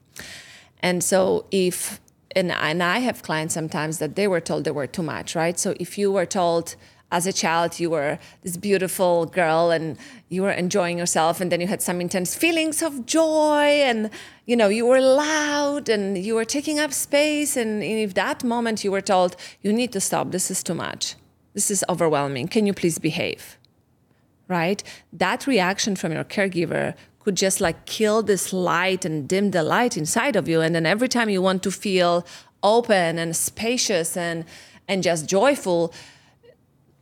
And 0.80 1.04
so, 1.04 1.46
if 1.52 2.00
and, 2.36 2.52
and 2.52 2.84
I 2.84 3.00
have 3.00 3.24
clients 3.24 3.54
sometimes 3.54 4.00
that 4.00 4.16
they 4.16 4.28
were 4.28 4.42
told 4.42 4.66
they 4.66 4.72
were 4.72 4.88
too 4.88 5.04
much, 5.04 5.36
right? 5.36 5.60
So, 5.60 5.76
if 5.80 5.98
you 5.98 6.12
were 6.12 6.26
told 6.26 6.76
as 7.18 7.24
a 7.26 7.34
child 7.44 7.80
you 7.80 7.90
were 7.96 8.14
this 8.44 8.58
beautiful 8.70 9.26
girl 9.40 9.64
and 9.76 9.86
you 10.34 10.42
were 10.46 10.56
enjoying 10.66 10.98
yourself 10.98 11.42
and 11.42 11.52
then 11.52 11.60
you 11.62 11.68
had 11.68 11.82
some 11.82 12.00
intense 12.06 12.32
feelings 12.44 12.78
of 12.88 12.94
joy 13.18 13.68
and 13.90 14.10
you 14.50 14.56
know 14.60 14.70
you 14.80 14.86
were 14.92 15.02
loud 15.02 15.86
and 15.96 16.04
you 16.28 16.34
were 16.36 16.50
taking 16.58 16.78
up 16.84 16.92
space 16.92 17.52
and 17.62 17.84
if 17.84 18.14
that 18.14 18.44
moment 18.44 18.84
you 18.84 18.92
were 18.96 19.06
told 19.14 19.32
you 19.64 19.72
need 19.82 19.92
to 19.92 20.02
stop 20.10 20.26
this 20.32 20.48
is 20.50 20.62
too 20.64 20.78
much 20.88 21.16
this 21.56 21.72
is 21.72 21.84
overwhelming. 21.90 22.48
Can 22.50 22.68
you 22.68 22.74
please 22.74 23.00
behave? 23.00 23.58
Right? 24.48 24.84
That 25.12 25.48
reaction 25.48 25.96
from 25.96 26.12
your 26.12 26.26
caregiver 26.26 26.94
could 27.22 27.36
just 27.36 27.60
like 27.60 27.88
kill 27.88 28.22
this 28.22 28.54
light 28.54 29.06
and 29.06 29.28
dim 29.28 29.50
the 29.50 29.64
light 29.64 29.98
inside 29.98 30.36
of 30.36 30.48
you. 30.48 30.62
And 30.62 30.76
then 30.76 30.86
every 30.86 31.08
time 31.08 31.30
you 31.30 31.42
want 31.42 31.64
to 31.64 31.72
feel 31.72 32.28
open 32.62 33.18
and 33.18 33.36
spacious 33.36 34.16
and 34.16 34.46
and 34.88 35.02
just 35.02 35.28
joyful, 35.28 35.92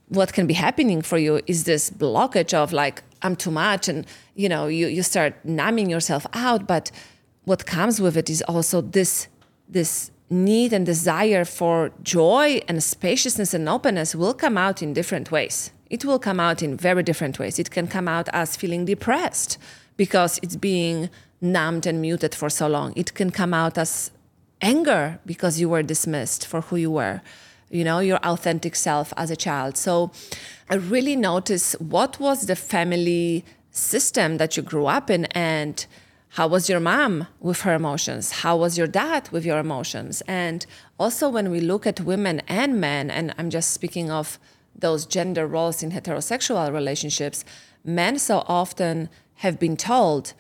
what 0.10 0.34
can 0.34 0.48
be 0.48 0.54
happening 0.54 1.02
for 1.02 1.18
you 1.18 1.42
is 1.48 1.64
this 1.64 1.90
blockage 1.90 2.54
of 2.54 2.74
like, 2.74 3.04
I'm 3.22 3.36
too 3.36 3.52
much, 3.52 3.88
and 3.88 4.06
you 4.36 4.50
know, 4.50 4.68
you, 4.68 4.88
you 4.88 5.04
start 5.04 5.34
numbing 5.44 5.90
yourself 5.90 6.26
out. 6.34 6.68
But 6.68 6.92
what 7.46 7.66
comes 7.66 8.02
with 8.02 8.18
it 8.18 8.30
is 8.30 8.42
also 8.44 8.82
this 8.82 9.28
this 9.68 10.12
need 10.30 10.74
and 10.74 10.86
desire 10.86 11.46
for 11.46 11.92
joy 12.02 12.62
and 12.68 12.84
spaciousness 12.84 13.54
and 13.54 13.68
openness 13.70 14.16
will 14.16 14.34
come 14.34 14.58
out 14.58 14.82
in 14.82 14.94
different 14.94 15.32
ways. 15.32 15.72
It 15.90 16.06
will 16.06 16.20
come 16.20 16.40
out 16.40 16.64
in 16.64 16.76
very 16.76 17.04
different 17.04 17.40
ways. 17.40 17.60
It 17.60 17.70
can 17.72 17.88
come 17.88 18.08
out 18.08 18.28
as 18.34 18.56
feeling 18.56 18.86
depressed 18.86 19.58
because 19.96 20.40
it's 20.42 20.56
being 20.56 21.10
numbed 21.40 21.86
and 21.86 22.02
muted 22.02 22.34
for 22.34 22.50
so 22.50 22.68
long. 22.68 22.94
It 22.96 23.14
can 23.14 23.30
come 23.30 23.54
out 23.54 23.78
as 23.78 24.12
anger 24.62 25.20
because 25.26 25.60
you 25.60 25.70
were 25.70 25.84
dismissed 25.84 26.48
for 26.48 26.62
who 26.62 26.78
you 26.78 26.90
were, 26.90 27.22
you 27.74 27.84
know, 27.84 28.00
your 28.00 28.20
authentic 28.24 28.76
self 28.76 29.14
as 29.18 29.32
a 29.32 29.36
child. 29.36 29.78
So 29.78 30.12
I 30.70 30.76
really 30.76 31.16
notice 31.16 31.74
what 31.80 32.20
was 32.20 32.46
the 32.46 32.56
family 32.56 33.44
system 33.72 34.38
that 34.38 34.56
you 34.56 34.64
grew 34.64 34.86
up 34.86 35.10
in 35.10 35.26
and 35.26 35.86
how 36.30 36.48
was 36.48 36.68
your 36.68 36.80
mom 36.80 37.28
with 37.40 37.62
her 37.62 37.74
emotions? 37.76 38.32
How 38.44 38.58
was 38.58 38.78
your 38.78 38.88
dad 38.88 39.30
with 39.32 39.46
your 39.46 39.60
emotions? 39.60 40.22
And 40.28 40.66
also 41.04 41.28
when 41.30 41.52
we 41.52 41.60
look 41.60 41.86
at 41.86 42.00
women 42.00 42.42
and 42.48 42.80
men 42.80 43.10
and 43.10 43.34
i'm 43.38 43.50
just 43.50 43.72
speaking 43.72 44.10
of 44.10 44.40
those 44.86 45.06
gender 45.06 45.46
roles 45.46 45.84
in 45.84 45.92
heterosexual 45.92 46.72
relationships 46.74 47.44
men 47.84 48.18
so 48.18 48.44
often 48.48 49.10
have 49.44 49.60
been 49.60 49.76
told 49.76 50.34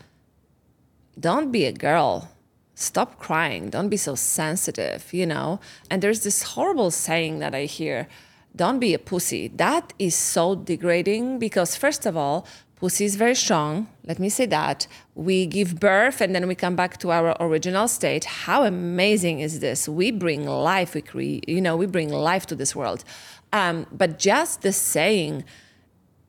don't 1.19 1.51
be 1.51 1.65
a 1.65 1.73
girl 1.73 2.32
stop 2.75 3.19
crying 3.19 3.69
don't 3.69 3.89
be 3.89 3.97
so 3.97 4.15
sensitive 4.15 5.13
you 5.13 5.25
know 5.25 5.59
and 5.89 6.01
there's 6.01 6.23
this 6.23 6.43
horrible 6.43 6.91
saying 6.91 7.39
that 7.39 7.53
i 7.53 7.65
hear 7.65 8.07
don't 8.55 8.79
be 8.79 8.93
a 8.93 8.99
pussy 8.99 9.47
that 9.47 9.93
is 9.99 10.15
so 10.15 10.55
degrading 10.55 11.39
because 11.39 11.75
first 11.75 12.05
of 12.05 12.17
all 12.17 12.47
Pussy 12.83 13.05
is 13.05 13.15
very 13.15 13.33
strong. 13.33 13.87
Let 14.03 14.19
me 14.19 14.27
say 14.27 14.45
that. 14.47 14.87
We 15.15 15.45
give 15.45 15.79
birth 15.79 16.19
and 16.19 16.35
then 16.35 16.49
we 16.49 16.53
come 16.53 16.75
back 16.75 16.97
to 16.97 17.11
our 17.11 17.33
original 17.39 17.87
state. 17.87 18.25
How 18.25 18.65
amazing 18.65 19.39
is 19.39 19.61
this? 19.61 19.87
We 19.87 20.11
bring 20.11 20.45
life. 20.45 20.93
We 20.93 21.01
create, 21.01 21.47
you 21.47 21.61
know, 21.61 21.77
we 21.77 21.85
bring 21.85 22.09
life 22.11 22.45
to 22.47 22.55
this 22.55 22.75
world. 22.75 23.05
Um, 23.53 23.87
but 23.89 24.19
just 24.19 24.63
the 24.63 24.73
saying, 24.73 25.45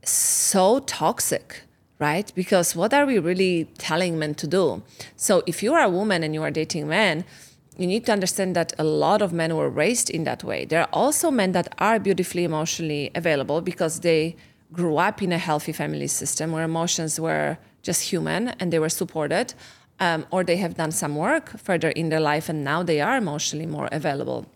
so 0.04 0.78
toxic, 0.78 1.63
right? 1.98 2.32
Because 2.34 2.74
what 2.74 2.92
are 2.92 3.06
we 3.06 3.18
really 3.18 3.68
telling 3.78 4.18
men 4.18 4.34
to 4.34 4.46
do? 4.46 4.82
So 5.16 5.42
if 5.46 5.62
you 5.62 5.74
are 5.74 5.82
a 5.82 5.90
woman 5.90 6.22
and 6.22 6.34
you 6.34 6.42
are 6.42 6.50
dating 6.50 6.88
men, 6.88 7.24
you 7.76 7.86
need 7.86 8.06
to 8.06 8.12
understand 8.12 8.54
that 8.56 8.72
a 8.78 8.84
lot 8.84 9.20
of 9.22 9.32
men 9.32 9.56
were 9.56 9.68
raised 9.68 10.10
in 10.10 10.24
that 10.24 10.44
way. 10.44 10.64
There 10.64 10.80
are 10.80 10.88
also 10.92 11.30
men 11.30 11.52
that 11.52 11.74
are 11.78 11.98
beautifully 11.98 12.44
emotionally 12.44 13.10
available 13.14 13.60
because 13.60 14.00
they 14.00 14.36
grew 14.72 14.96
up 14.96 15.22
in 15.22 15.32
a 15.32 15.38
healthy 15.38 15.72
family 15.72 16.06
system 16.06 16.52
where 16.52 16.64
emotions 16.64 17.18
were 17.18 17.58
just 17.82 18.02
human 18.02 18.48
and 18.60 18.72
they 18.72 18.78
were 18.78 18.88
supported, 18.88 19.54
um, 20.00 20.26
or 20.30 20.44
they 20.44 20.56
have 20.56 20.74
done 20.74 20.90
some 20.90 21.16
work 21.16 21.58
further 21.58 21.90
in 21.90 22.08
their 22.08 22.20
life 22.20 22.48
and 22.48 22.64
now 22.64 22.82
they 22.82 23.00
are 23.00 23.16
emotionally 23.16 23.66
more 23.66 23.88
available. 23.92 24.46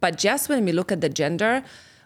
But 0.00 0.18
just 0.18 0.48
when 0.48 0.64
we 0.64 0.72
look 0.72 0.90
at 0.92 1.00
the 1.00 1.08
gender, 1.08 1.62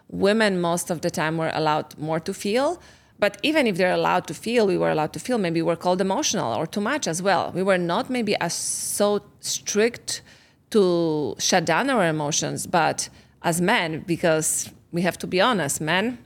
women 0.09 0.59
most 0.61 0.89
of 0.89 1.01
the 1.01 1.09
time 1.09 1.37
were 1.37 1.51
allowed 1.53 1.97
more 1.97 2.19
to 2.21 2.33
feel. 2.33 2.81
But 3.19 3.39
even 3.41 3.65
if 3.65 3.77
they're 3.77 3.93
allowed 3.93 4.27
to 4.27 4.33
feel, 4.33 4.67
we 4.67 4.77
were 4.77 4.91
allowed 4.91 5.13
to 5.13 5.19
feel, 5.19 5.37
maybe 5.37 5.61
we're 5.61 5.75
called 5.75 6.01
emotional 6.01 6.53
or 6.53 6.67
too 6.67 6.81
much 6.81 7.07
as 7.07 7.21
well. 7.21 7.51
We 7.53 7.63
were 7.63 7.77
not 7.77 8.09
maybe 8.09 8.35
as 8.35 8.53
so 8.53 9.23
strict 9.39 10.21
to 10.69 11.35
shut 11.39 11.65
down 11.65 11.89
our 11.89 12.05
emotions, 12.05 12.67
but 12.67 13.09
as 13.41 13.59
men, 13.61 14.03
because 14.05 14.69
we 14.91 15.01
have 15.01 15.17
to 15.19 15.27
be 15.27 15.41
honest, 15.41 15.81
men, 15.81 16.19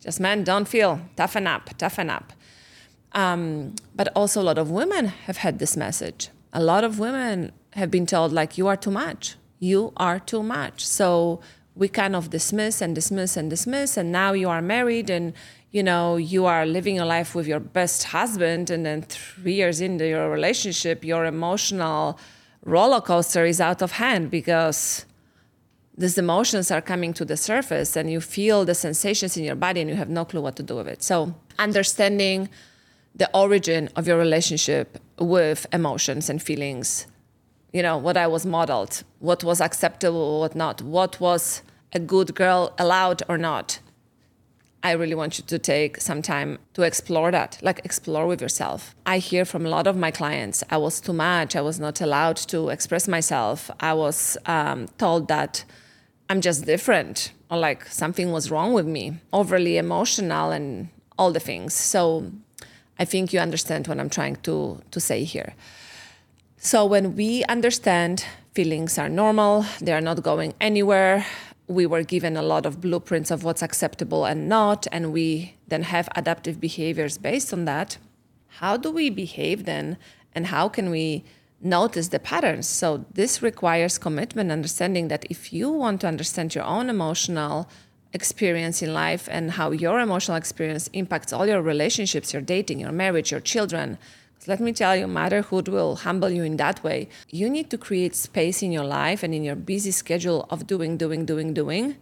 just 0.00 0.20
men 0.20 0.44
don't 0.44 0.68
feel, 0.68 1.00
toughen 1.16 1.46
up, 1.46 1.76
toughen 1.78 2.10
up. 2.10 2.32
Um, 3.12 3.74
but 3.94 4.08
also, 4.14 4.40
a 4.40 4.44
lot 4.44 4.58
of 4.58 4.70
women 4.70 5.06
have 5.26 5.38
had 5.38 5.58
this 5.58 5.76
message. 5.76 6.28
A 6.52 6.62
lot 6.62 6.84
of 6.84 6.98
women 6.98 7.52
have 7.72 7.90
been 7.90 8.06
told, 8.06 8.32
like, 8.32 8.56
you 8.56 8.68
are 8.68 8.76
too 8.76 8.90
much. 8.90 9.36
You 9.58 9.92
are 9.96 10.20
too 10.20 10.42
much. 10.42 10.86
So 10.86 11.40
we 11.74 11.88
kind 11.88 12.14
of 12.14 12.30
dismiss 12.30 12.80
and 12.80 12.94
dismiss 12.94 13.36
and 13.36 13.50
dismiss. 13.50 13.96
And 13.96 14.12
now 14.12 14.32
you 14.32 14.48
are 14.48 14.62
married 14.62 15.10
and, 15.10 15.32
you 15.72 15.82
know, 15.82 16.16
you 16.16 16.46
are 16.46 16.66
living 16.66 16.96
your 16.96 17.04
life 17.04 17.34
with 17.34 17.46
your 17.46 17.60
best 17.60 18.04
husband. 18.04 18.70
And 18.70 18.84
then 18.84 19.02
three 19.02 19.54
years 19.54 19.80
into 19.80 20.06
your 20.06 20.28
relationship, 20.30 21.04
your 21.04 21.24
emotional 21.24 22.18
roller 22.64 23.00
coaster 23.00 23.44
is 23.44 23.60
out 23.60 23.80
of 23.82 23.92
hand 23.92 24.30
because 24.30 25.06
these 25.96 26.18
emotions 26.18 26.70
are 26.70 26.80
coming 26.80 27.12
to 27.14 27.24
the 27.24 27.36
surface 27.36 27.94
and 27.96 28.10
you 28.10 28.20
feel 28.20 28.64
the 28.64 28.74
sensations 28.74 29.36
in 29.36 29.44
your 29.44 29.54
body 29.54 29.80
and 29.80 29.90
you 29.90 29.96
have 29.96 30.08
no 30.08 30.24
clue 30.24 30.40
what 30.40 30.56
to 30.56 30.62
do 30.62 30.76
with 30.76 30.88
it. 30.88 31.02
So, 31.02 31.34
understanding 31.58 32.48
the 33.14 33.28
origin 33.36 33.90
of 33.96 34.06
your 34.06 34.16
relationship 34.16 34.98
with 35.18 35.66
emotions 35.72 36.30
and 36.30 36.42
feelings, 36.42 37.06
you 37.72 37.82
know, 37.82 37.98
what 37.98 38.16
I 38.16 38.26
was 38.26 38.46
modeled, 38.46 39.02
what 39.18 39.44
was 39.44 39.60
acceptable, 39.60 40.40
what 40.40 40.54
not, 40.54 40.80
what 40.80 41.20
was 41.20 41.62
a 41.92 41.98
good 41.98 42.34
girl 42.34 42.72
allowed 42.78 43.22
or 43.28 43.36
not. 43.36 43.80
I 44.82 44.92
really 44.92 45.14
want 45.14 45.38
you 45.38 45.44
to 45.44 45.58
take 45.58 46.00
some 46.00 46.22
time 46.22 46.58
to 46.72 46.82
explore 46.82 47.30
that, 47.30 47.58
like 47.62 47.80
explore 47.84 48.26
with 48.26 48.40
yourself. 48.40 48.94
I 49.04 49.18
hear 49.18 49.44
from 49.44 49.66
a 49.66 49.68
lot 49.68 49.86
of 49.86 49.96
my 49.96 50.10
clients, 50.10 50.64
I 50.70 50.78
was 50.78 51.00
too 51.00 51.12
much, 51.12 51.54
I 51.54 51.60
was 51.60 51.78
not 51.78 52.00
allowed 52.00 52.36
to 52.48 52.70
express 52.70 53.06
myself. 53.06 53.70
I 53.80 53.92
was 53.92 54.38
um, 54.46 54.88
told 54.96 55.28
that 55.28 55.64
I'm 56.30 56.40
just 56.40 56.64
different, 56.64 57.32
or 57.50 57.58
like 57.58 57.84
something 57.86 58.32
was 58.32 58.50
wrong 58.50 58.72
with 58.72 58.86
me, 58.86 59.18
overly 59.32 59.76
emotional, 59.76 60.50
and 60.50 60.88
all 61.18 61.30
the 61.30 61.40
things. 61.40 61.74
So 61.74 62.30
I 62.98 63.04
think 63.04 63.32
you 63.32 63.40
understand 63.40 63.86
what 63.86 63.98
I'm 64.00 64.10
trying 64.10 64.36
to, 64.36 64.80
to 64.90 65.00
say 65.00 65.24
here. 65.24 65.54
So 66.56 66.86
when 66.86 67.16
we 67.16 67.44
understand 67.44 68.24
feelings 68.54 68.98
are 68.98 69.08
normal, 69.08 69.66
they 69.80 69.92
are 69.92 70.00
not 70.00 70.22
going 70.22 70.54
anywhere, 70.60 71.26
we 71.70 71.86
were 71.86 72.02
given 72.02 72.36
a 72.36 72.42
lot 72.42 72.66
of 72.66 72.80
blueprints 72.80 73.30
of 73.30 73.44
what's 73.44 73.62
acceptable 73.62 74.24
and 74.24 74.48
not, 74.48 74.88
and 74.90 75.12
we 75.12 75.54
then 75.68 75.84
have 75.84 76.08
adaptive 76.16 76.60
behaviors 76.60 77.16
based 77.16 77.52
on 77.52 77.64
that. 77.64 77.96
How 78.58 78.76
do 78.76 78.90
we 78.90 79.08
behave 79.08 79.66
then, 79.66 79.96
and 80.34 80.48
how 80.48 80.68
can 80.68 80.90
we 80.90 81.22
notice 81.60 82.08
the 82.08 82.18
patterns? 82.18 82.66
So, 82.66 83.04
this 83.14 83.40
requires 83.40 83.98
commitment, 83.98 84.50
understanding 84.50 85.06
that 85.08 85.24
if 85.30 85.52
you 85.52 85.70
want 85.70 86.00
to 86.00 86.08
understand 86.08 86.56
your 86.56 86.64
own 86.64 86.90
emotional 86.90 87.68
experience 88.12 88.82
in 88.82 88.92
life 88.92 89.28
and 89.30 89.52
how 89.52 89.70
your 89.70 90.00
emotional 90.00 90.36
experience 90.36 90.88
impacts 90.92 91.32
all 91.32 91.46
your 91.46 91.62
relationships, 91.62 92.32
your 92.32 92.42
dating, 92.42 92.80
your 92.80 92.90
marriage, 92.90 93.30
your 93.30 93.38
children, 93.40 93.96
let 94.46 94.60
me 94.60 94.72
tell 94.72 94.96
you, 94.96 95.06
motherhood 95.06 95.68
will 95.68 95.96
humble 95.96 96.30
you 96.30 96.44
in 96.44 96.56
that 96.56 96.82
way. 96.82 97.08
You 97.28 97.50
need 97.50 97.70
to 97.70 97.78
create 97.78 98.14
space 98.14 98.62
in 98.62 98.72
your 98.72 98.84
life 98.84 99.22
and 99.22 99.34
in 99.34 99.44
your 99.44 99.56
busy 99.56 99.90
schedule 99.90 100.46
of 100.48 100.66
doing, 100.66 100.96
doing, 100.96 101.26
doing, 101.26 101.52
doing 101.52 101.96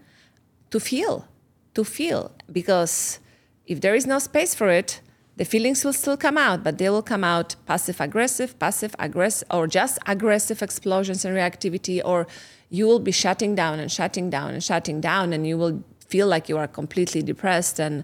to 0.71 0.79
feel, 0.79 1.27
to 1.75 1.85
feel. 1.85 2.31
Because 2.51 3.19
if 3.67 3.81
there 3.81 3.95
is 3.95 4.07
no 4.07 4.19
space 4.19 4.55
for 4.55 4.69
it, 4.69 5.01
the 5.37 5.45
feelings 5.45 5.85
will 5.85 5.93
still 5.93 6.17
come 6.17 6.37
out, 6.37 6.65
but 6.65 6.79
they 6.79 6.91
will 6.91 7.03
come 7.03 7.23
out 7.23 7.55
passive 7.67 8.01
aggressive, 8.01 8.59
passive 8.59 8.95
aggressive, 8.99 9.47
or 9.51 9.67
just 9.67 9.99
aggressive 10.07 10.63
explosions 10.63 11.25
and 11.25 11.37
reactivity, 11.37 12.01
or 12.05 12.27
you 12.71 12.87
will 12.87 12.99
be 12.99 13.13
shutting 13.13 13.55
down 13.55 13.79
and 13.79 13.91
shutting 13.91 14.31
down 14.31 14.53
and 14.53 14.65
shutting 14.65 15.01
down, 15.01 15.33
and 15.33 15.47
you 15.47 15.57
will 15.57 15.85
feel 16.09 16.27
like 16.27 16.49
you 16.49 16.57
are 16.57 16.67
completely 16.67 17.23
depressed 17.23 17.79
and 17.79 18.03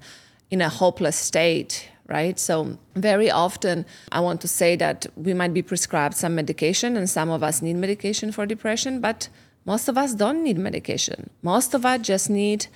in 0.50 0.61
a 0.61 0.68
hopeless 0.68 1.16
state 1.16 1.88
right? 2.06 2.38
So, 2.38 2.78
very 2.94 3.30
often, 3.30 3.86
I 4.12 4.20
want 4.20 4.40
to 4.42 4.48
say 4.48 4.76
that 4.76 5.06
we 5.16 5.34
might 5.34 5.54
be 5.54 5.62
prescribed 5.62 6.16
some 6.16 6.34
medication, 6.34 6.96
and 6.96 7.08
some 7.08 7.30
of 7.30 7.42
us 7.42 7.62
need 7.62 7.76
medication 7.76 8.32
for 8.32 8.46
depression, 8.46 9.00
but 9.00 9.28
most 9.64 9.88
of 9.88 9.96
us 9.96 10.14
don't 10.14 10.42
need 10.42 10.58
medication. 10.58 11.30
Most 11.42 11.74
of 11.74 11.86
us 11.86 12.00
just 12.02 12.28
need 12.28 12.66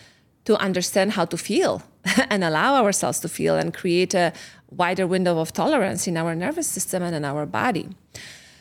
to 0.46 0.56
understand 0.56 1.12
how 1.12 1.26
to 1.26 1.36
feel 1.36 1.82
and 2.30 2.42
allow 2.42 2.82
ourselves 2.82 3.20
to 3.20 3.28
feel 3.28 3.56
and 3.56 3.74
create 3.74 4.14
a 4.14 4.32
wider 4.70 5.06
window 5.06 5.38
of 5.38 5.52
tolerance 5.52 6.06
in 6.06 6.16
our 6.16 6.34
nervous 6.34 6.66
system 6.66 7.02
and 7.02 7.14
in 7.14 7.24
our 7.24 7.44
body 7.44 7.88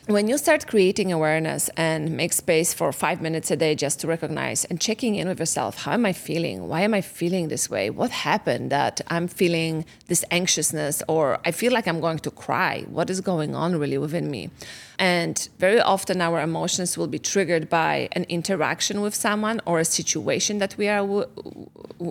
when 0.08 0.26
you 0.26 0.38
start 0.38 0.66
creating 0.66 1.12
awareness 1.12 1.68
and 1.76 2.16
make 2.16 2.32
space 2.32 2.72
for 2.72 2.90
five 2.92 3.20
minutes 3.20 3.50
a 3.50 3.56
day 3.56 3.74
just 3.74 4.00
to 4.00 4.06
recognize 4.06 4.64
and 4.64 4.80
checking 4.80 5.16
in 5.16 5.28
with 5.28 5.38
yourself 5.38 5.82
how 5.82 5.92
am 5.92 6.06
i 6.06 6.14
feeling? 6.14 6.66
Why 6.66 6.80
am 6.80 6.94
i 6.94 7.02
feeling 7.02 7.48
this 7.48 7.68
way? 7.68 7.90
What 7.90 8.10
happened 8.10 8.70
that 8.70 9.02
i'm 9.08 9.28
feeling 9.28 9.84
this 10.06 10.24
anxiousness 10.30 11.02
or 11.08 11.38
i 11.44 11.50
feel 11.50 11.72
like 11.72 11.86
i'm 11.86 12.00
going 12.00 12.20
to 12.20 12.30
cry? 12.30 12.86
What 12.88 13.10
is 13.10 13.20
going 13.20 13.54
on 13.54 13.76
really 13.76 13.98
within 13.98 14.30
me? 14.30 14.50
And 14.98 15.46
very 15.58 15.78
often 15.78 16.22
our 16.22 16.40
emotions 16.40 16.96
will 16.96 17.06
be 17.06 17.18
triggered 17.18 17.68
by 17.68 18.08
an 18.12 18.24
interaction 18.30 19.02
with 19.02 19.14
someone 19.14 19.60
or 19.66 19.78
a 19.78 19.84
situation 19.84 20.56
that 20.58 20.74
we 20.78 20.88
are 20.88 21.04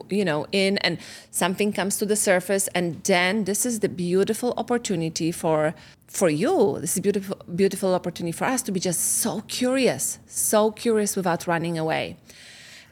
you 0.10 0.26
know 0.26 0.45
in 0.52 0.78
and 0.80 0.97
something 1.32 1.71
comes 1.71 1.97
to 1.97 2.06
the 2.06 2.15
surface 2.15 2.67
and 2.76 3.04
then 3.04 3.45
this 3.45 3.65
is 3.65 3.80
the 3.80 3.89
beautiful 3.89 4.54
opportunity 4.58 5.32
for 5.32 5.73
for 6.08 6.30
you, 6.30 6.78
this 6.80 6.95
is 6.95 7.02
beautiful, 7.02 7.38
beautiful 7.54 7.93
opportunity 7.93 8.32
for 8.32 8.45
us 8.45 8.62
to 8.63 8.71
be 8.71 8.80
just 8.80 9.19
so 9.19 9.41
curious, 9.41 10.19
so 10.26 10.71
curious 10.71 11.15
without 11.15 11.47
running 11.47 11.78
away, 11.78 12.17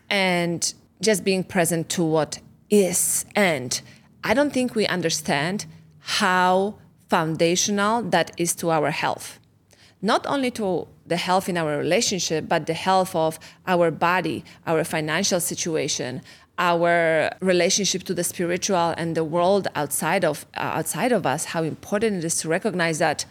and 0.10 0.74
just 1.02 1.24
being 1.24 1.44
present 1.44 1.90
to 1.90 2.04
what 2.04 2.40
is. 2.70 3.26
And 3.36 3.82
I 4.24 4.34
don't 4.34 4.52
think 4.52 4.76
we 4.76 4.86
understand 4.88 5.66
how 6.00 6.76
foundational 7.10 8.02
that 8.04 8.32
is 8.38 8.54
to 8.56 8.70
our 8.70 8.92
health, 8.92 9.40
not 10.02 10.26
only 10.28 10.52
to 10.52 10.88
the 11.06 11.18
health 11.18 11.48
in 11.48 11.58
our 11.58 11.78
relationship, 11.78 12.50
but 12.50 12.66
the 12.66 12.74
health 12.74 13.16
of 13.16 13.40
our 13.68 13.92
body, 13.92 14.44
our 14.66 14.84
financial 14.84 15.40
situation, 15.40 16.22
our 16.58 17.32
relationship 17.41 18.04
to 18.04 18.13
the 18.13 18.24
spiritual 18.24 18.94
and 18.98 19.15
the 19.15 19.24
world 19.24 19.68
outside 19.76 20.24
of 20.24 20.46
uh, 20.56 20.80
outside 20.80 21.12
of 21.12 21.26
us 21.26 21.46
how 21.46 21.63
important 21.63 22.18
it 22.18 22.24
is 22.24 22.38
to 22.38 22.48
recognize 22.48 23.00
that 23.00 23.26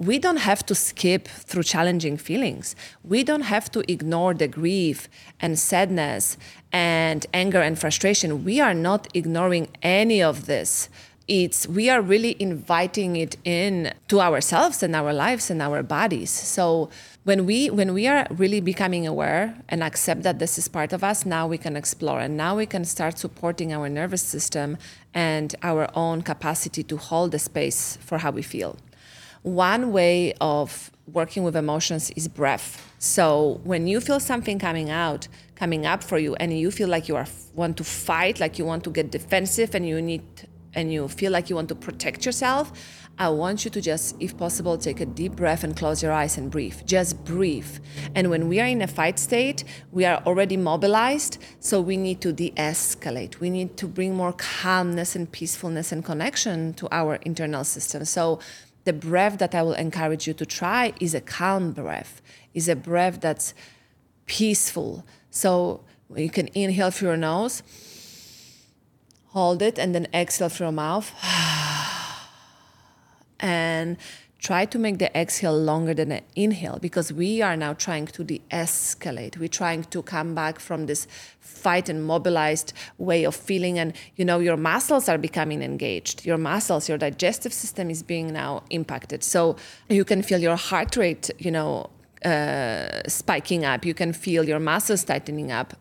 we 0.00 0.18
don't 0.18 0.38
have 0.38 0.64
to 0.64 0.74
skip 0.74 1.28
through 1.28 1.62
challenging 1.62 2.16
feelings. 2.16 2.74
We 3.04 3.22
don't 3.22 3.42
have 3.42 3.70
to 3.72 3.80
ignore 3.86 4.32
the 4.32 4.48
grief 4.48 5.10
and 5.40 5.58
sadness 5.58 6.38
and 6.72 7.26
anger 7.34 7.60
and 7.60 7.78
frustration. 7.78 8.42
We 8.42 8.60
are 8.60 8.72
not 8.72 9.08
ignoring 9.12 9.68
any 9.82 10.22
of 10.22 10.46
this 10.46 10.88
it's 11.30 11.68
we 11.68 11.88
are 11.88 12.02
really 12.02 12.34
inviting 12.40 13.14
it 13.14 13.36
in 13.44 13.94
to 14.08 14.20
ourselves 14.20 14.82
and 14.82 14.96
our 14.96 15.12
lives 15.12 15.48
and 15.48 15.62
our 15.62 15.80
bodies. 15.80 16.28
So 16.28 16.90
when 17.22 17.46
we 17.46 17.70
when 17.70 17.94
we 17.94 18.08
are 18.08 18.26
really 18.30 18.60
becoming 18.60 19.06
aware 19.06 19.54
and 19.68 19.84
accept 19.84 20.24
that 20.24 20.40
this 20.40 20.58
is 20.58 20.66
part 20.66 20.92
of 20.92 21.04
us 21.04 21.24
now 21.24 21.46
we 21.46 21.56
can 21.56 21.76
explore 21.76 22.18
and 22.18 22.36
now 22.36 22.56
we 22.56 22.66
can 22.66 22.84
start 22.84 23.16
supporting 23.16 23.72
our 23.72 23.88
nervous 23.88 24.22
system 24.22 24.76
and 25.14 25.54
our 25.62 25.88
own 25.94 26.22
capacity 26.22 26.82
to 26.82 26.96
hold 26.96 27.30
the 27.30 27.38
space 27.38 27.96
for 28.00 28.18
how 28.18 28.32
we 28.32 28.42
feel. 28.42 28.76
One 29.42 29.92
way 29.92 30.34
of 30.40 30.90
working 31.12 31.44
with 31.44 31.54
emotions 31.54 32.10
is 32.10 32.26
breath. 32.26 32.92
So 32.98 33.60
when 33.62 33.86
you 33.86 34.00
feel 34.00 34.18
something 34.18 34.58
coming 34.58 34.90
out 34.90 35.28
coming 35.54 35.84
up 35.84 36.02
for 36.02 36.18
you 36.18 36.34
and 36.36 36.58
you 36.58 36.70
feel 36.70 36.88
like 36.88 37.06
you 37.06 37.14
are 37.14 37.28
want 37.54 37.76
to 37.76 37.84
fight 37.84 38.40
like 38.40 38.58
you 38.58 38.64
want 38.64 38.82
to 38.82 38.90
get 38.90 39.10
defensive 39.10 39.74
and 39.74 39.86
you 39.86 40.00
need 40.00 40.24
and 40.74 40.92
you 40.92 41.08
feel 41.08 41.32
like 41.32 41.50
you 41.50 41.56
want 41.56 41.68
to 41.68 41.74
protect 41.74 42.24
yourself 42.24 42.72
I 43.20 43.28
want 43.28 43.66
you 43.66 43.70
to 43.72 43.82
just, 43.82 44.16
if 44.18 44.34
possible, 44.38 44.78
take 44.78 44.98
a 44.98 45.04
deep 45.04 45.36
breath 45.36 45.62
and 45.62 45.76
close 45.76 46.02
your 46.02 46.10
eyes 46.10 46.38
and 46.38 46.50
breathe. 46.50 46.80
Just 46.86 47.22
breathe. 47.22 47.68
And 48.14 48.30
when 48.30 48.48
we 48.48 48.60
are 48.60 48.66
in 48.66 48.80
a 48.80 48.86
fight 48.86 49.18
state, 49.18 49.62
we 49.92 50.06
are 50.06 50.22
already 50.24 50.56
mobilized, 50.56 51.36
so 51.58 51.82
we 51.82 51.98
need 51.98 52.22
to 52.22 52.32
de 52.32 52.50
escalate. 52.52 53.38
We 53.38 53.50
need 53.50 53.76
to 53.76 53.86
bring 53.86 54.14
more 54.14 54.32
calmness 54.32 55.14
and 55.14 55.30
peacefulness 55.30 55.92
and 55.92 56.02
connection 56.02 56.72
to 56.74 56.88
our 56.90 57.16
internal 57.16 57.62
system. 57.64 58.06
So, 58.06 58.40
the 58.84 58.94
breath 58.94 59.36
that 59.36 59.54
I 59.54 59.62
will 59.62 59.74
encourage 59.74 60.26
you 60.26 60.32
to 60.32 60.46
try 60.46 60.94
is 60.98 61.12
a 61.12 61.20
calm 61.20 61.72
breath, 61.72 62.22
is 62.54 62.70
a 62.70 62.74
breath 62.74 63.20
that's 63.20 63.52
peaceful. 64.24 65.04
So, 65.28 65.84
you 66.16 66.30
can 66.30 66.48
inhale 66.54 66.90
through 66.90 67.08
your 67.08 67.16
nose 67.18 67.62
hold 69.30 69.62
it 69.62 69.78
and 69.78 69.94
then 69.94 70.06
exhale 70.12 70.48
through 70.48 70.66
your 70.66 70.72
mouth. 70.72 71.12
And 73.42 73.96
try 74.38 74.64
to 74.64 74.78
make 74.78 74.98
the 74.98 75.14
exhale 75.18 75.58
longer 75.58 75.94
than 75.94 76.08
the 76.08 76.22
inhale 76.34 76.78
because 76.80 77.12
we 77.12 77.42
are 77.42 77.56
now 77.56 77.72
trying 77.74 78.06
to 78.06 78.24
de-escalate. 78.24 79.38
We're 79.38 79.48
trying 79.48 79.84
to 79.84 80.02
come 80.02 80.34
back 80.34 80.58
from 80.58 80.86
this 80.86 81.06
fight 81.40 81.88
and 81.88 82.04
mobilized 82.04 82.72
way 82.98 83.24
of 83.24 83.34
feeling. 83.34 83.78
And 83.78 83.92
you 84.16 84.24
know 84.24 84.38
your 84.38 84.56
muscles 84.56 85.08
are 85.08 85.18
becoming 85.18 85.62
engaged. 85.62 86.26
Your 86.26 86.38
muscles 86.38 86.88
your 86.88 86.98
digestive 86.98 87.52
system 87.52 87.90
is 87.90 88.02
being 88.02 88.32
now 88.32 88.62
impacted. 88.70 89.22
So 89.22 89.56
you 89.88 90.04
can 90.04 90.22
feel 90.22 90.40
your 90.40 90.56
heart 90.56 90.96
rate 90.96 91.30
you 91.38 91.50
know 91.50 91.90
uh, 92.24 93.02
spiking 93.06 93.64
up. 93.64 93.84
You 93.84 93.94
can 93.94 94.12
feel 94.12 94.44
your 94.44 94.60
muscles 94.60 95.04
tightening 95.04 95.52
up 95.52 95.74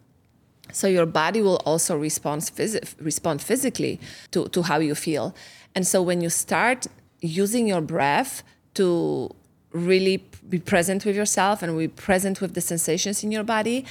so 0.71 0.87
your 0.87 1.05
body 1.05 1.41
will 1.41 1.61
also 1.65 1.97
respond, 1.97 2.41
phys- 2.41 2.95
respond 2.99 3.41
physically 3.41 3.99
to, 4.31 4.47
to 4.49 4.63
how 4.63 4.79
you 4.79 4.95
feel. 4.95 5.35
And 5.75 5.85
so 5.85 6.01
when 6.01 6.21
you 6.21 6.29
start 6.29 6.87
using 7.21 7.67
your 7.67 7.81
breath 7.81 8.43
to 8.75 9.29
really 9.71 10.23
be 10.47 10.59
present 10.59 11.03
with 11.05 11.15
yourself 11.15 11.61
and 11.61 11.77
be 11.77 11.87
present 11.87 12.41
with 12.41 12.55
the 12.55 12.61
sensations 12.61 13.23
in 13.23 13.31
your 13.31 13.43
body 13.43 13.85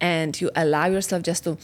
and 0.00 0.38
you 0.40 0.50
allow 0.54 0.86
yourself 0.86 1.22
just 1.22 1.44
to 1.44 1.56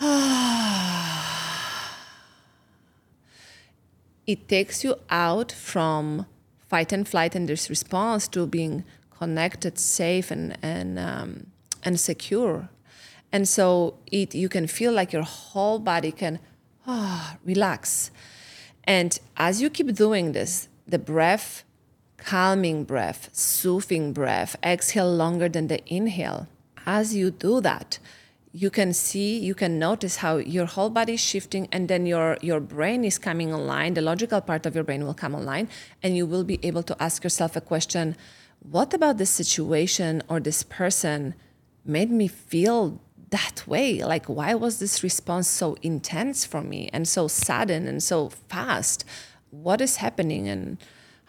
it 4.26 4.48
takes 4.48 4.82
you 4.82 4.96
out 5.10 5.52
from 5.52 6.26
fight 6.68 6.92
and 6.92 7.08
flight 7.08 7.36
and 7.36 7.48
this 7.48 7.70
response 7.70 8.26
to 8.26 8.46
being 8.46 8.84
connected 9.16 9.78
safe 9.78 10.30
and 10.30 10.58
and 10.62 10.98
um, 10.98 11.46
and 11.84 11.98
secure 11.98 12.68
and 13.32 13.48
so 13.48 13.94
it 14.10 14.34
you 14.34 14.48
can 14.48 14.66
feel 14.66 14.92
like 14.92 15.12
your 15.12 15.22
whole 15.22 15.78
body 15.78 16.12
can 16.12 16.38
ah, 16.86 17.36
relax 17.44 18.10
and 18.88 19.20
as 19.36 19.60
you 19.60 19.68
keep 19.68 19.94
doing 19.94 20.32
this, 20.32 20.66
the 20.86 20.98
breath, 20.98 21.62
calming 22.16 22.84
breath, 22.84 23.28
soothing 23.34 24.14
breath, 24.14 24.56
exhale 24.64 25.14
longer 25.14 25.46
than 25.46 25.66
the 25.66 25.80
inhale. 25.86 26.48
As 26.86 27.14
you 27.14 27.30
do 27.30 27.60
that, 27.60 27.98
you 28.50 28.70
can 28.70 28.94
see, 28.94 29.38
you 29.38 29.54
can 29.54 29.78
notice 29.78 30.16
how 30.16 30.38
your 30.38 30.64
whole 30.64 30.88
body 30.88 31.12
is 31.12 31.20
shifting 31.20 31.68
and 31.70 31.88
then 31.88 32.06
your, 32.06 32.38
your 32.40 32.60
brain 32.60 33.04
is 33.04 33.18
coming 33.18 33.52
online. 33.52 33.92
The 33.92 34.00
logical 34.00 34.40
part 34.40 34.64
of 34.64 34.74
your 34.74 34.84
brain 34.84 35.04
will 35.04 35.12
come 35.12 35.34
online 35.34 35.68
and 36.02 36.16
you 36.16 36.24
will 36.24 36.44
be 36.44 36.58
able 36.62 36.82
to 36.84 36.96
ask 36.98 37.22
yourself 37.22 37.56
a 37.56 37.60
question 37.60 38.16
what 38.60 38.94
about 38.94 39.18
this 39.18 39.30
situation 39.30 40.22
or 40.28 40.40
this 40.40 40.62
person 40.62 41.34
made 41.88 42.10
me 42.10 42.28
feel 42.28 43.00
that 43.30 43.66
way. 43.66 44.02
Like 44.02 44.26
why 44.26 44.54
was 44.54 44.78
this 44.78 45.02
response 45.02 45.48
so 45.48 45.76
intense 45.82 46.44
for 46.44 46.60
me 46.60 46.88
and 46.92 47.06
so 47.06 47.28
sudden 47.28 47.86
and 47.86 48.02
so 48.02 48.28
fast? 48.48 49.04
What 49.50 49.80
is 49.80 49.96
happening? 49.96 50.48
And 50.48 50.78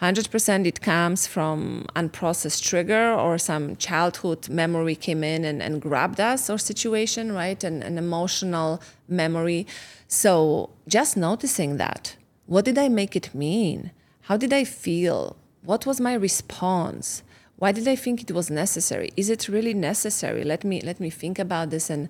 100% 0.01 0.65
it 0.65 0.81
comes 0.81 1.27
from 1.27 1.85
unprocessed 1.95 2.63
trigger 2.63 3.11
or 3.13 3.37
some 3.37 3.75
childhood 3.75 4.47
memory 4.47 4.95
came 4.95 5.23
in 5.23 5.43
and, 5.43 5.61
and 5.61 5.81
grabbed 5.81 6.19
us 6.19 6.49
or 6.49 6.57
situation 6.57 7.33
right? 7.33 7.61
And 7.63 7.83
an 7.83 7.97
emotional 7.97 8.81
memory. 9.07 9.67
So 10.07 10.69
just 10.87 11.17
noticing 11.17 11.77
that 11.77 12.15
what 12.45 12.65
did 12.65 12.77
i 12.77 12.89
make 12.89 13.15
it 13.15 13.35
mean? 13.35 13.91
How 14.21 14.37
did 14.37 14.53
i 14.53 14.63
feel? 14.63 15.35
What 15.61 15.85
was 15.85 15.99
my 15.99 16.13
response 16.13 17.21
why 17.59 17.73
did 17.73 17.87
I 17.87 17.95
think 17.95 18.21
it 18.21 18.31
was 18.31 18.49
necessary? 18.49 19.11
Is 19.17 19.29
it 19.29 19.49
really 19.49 19.73
necessary? 19.73 20.43
Let 20.43 20.63
me 20.63 20.81
let 20.81 20.99
me 20.99 21.09
think 21.09 21.37
about 21.39 21.69
this 21.69 21.89
and 21.89 22.09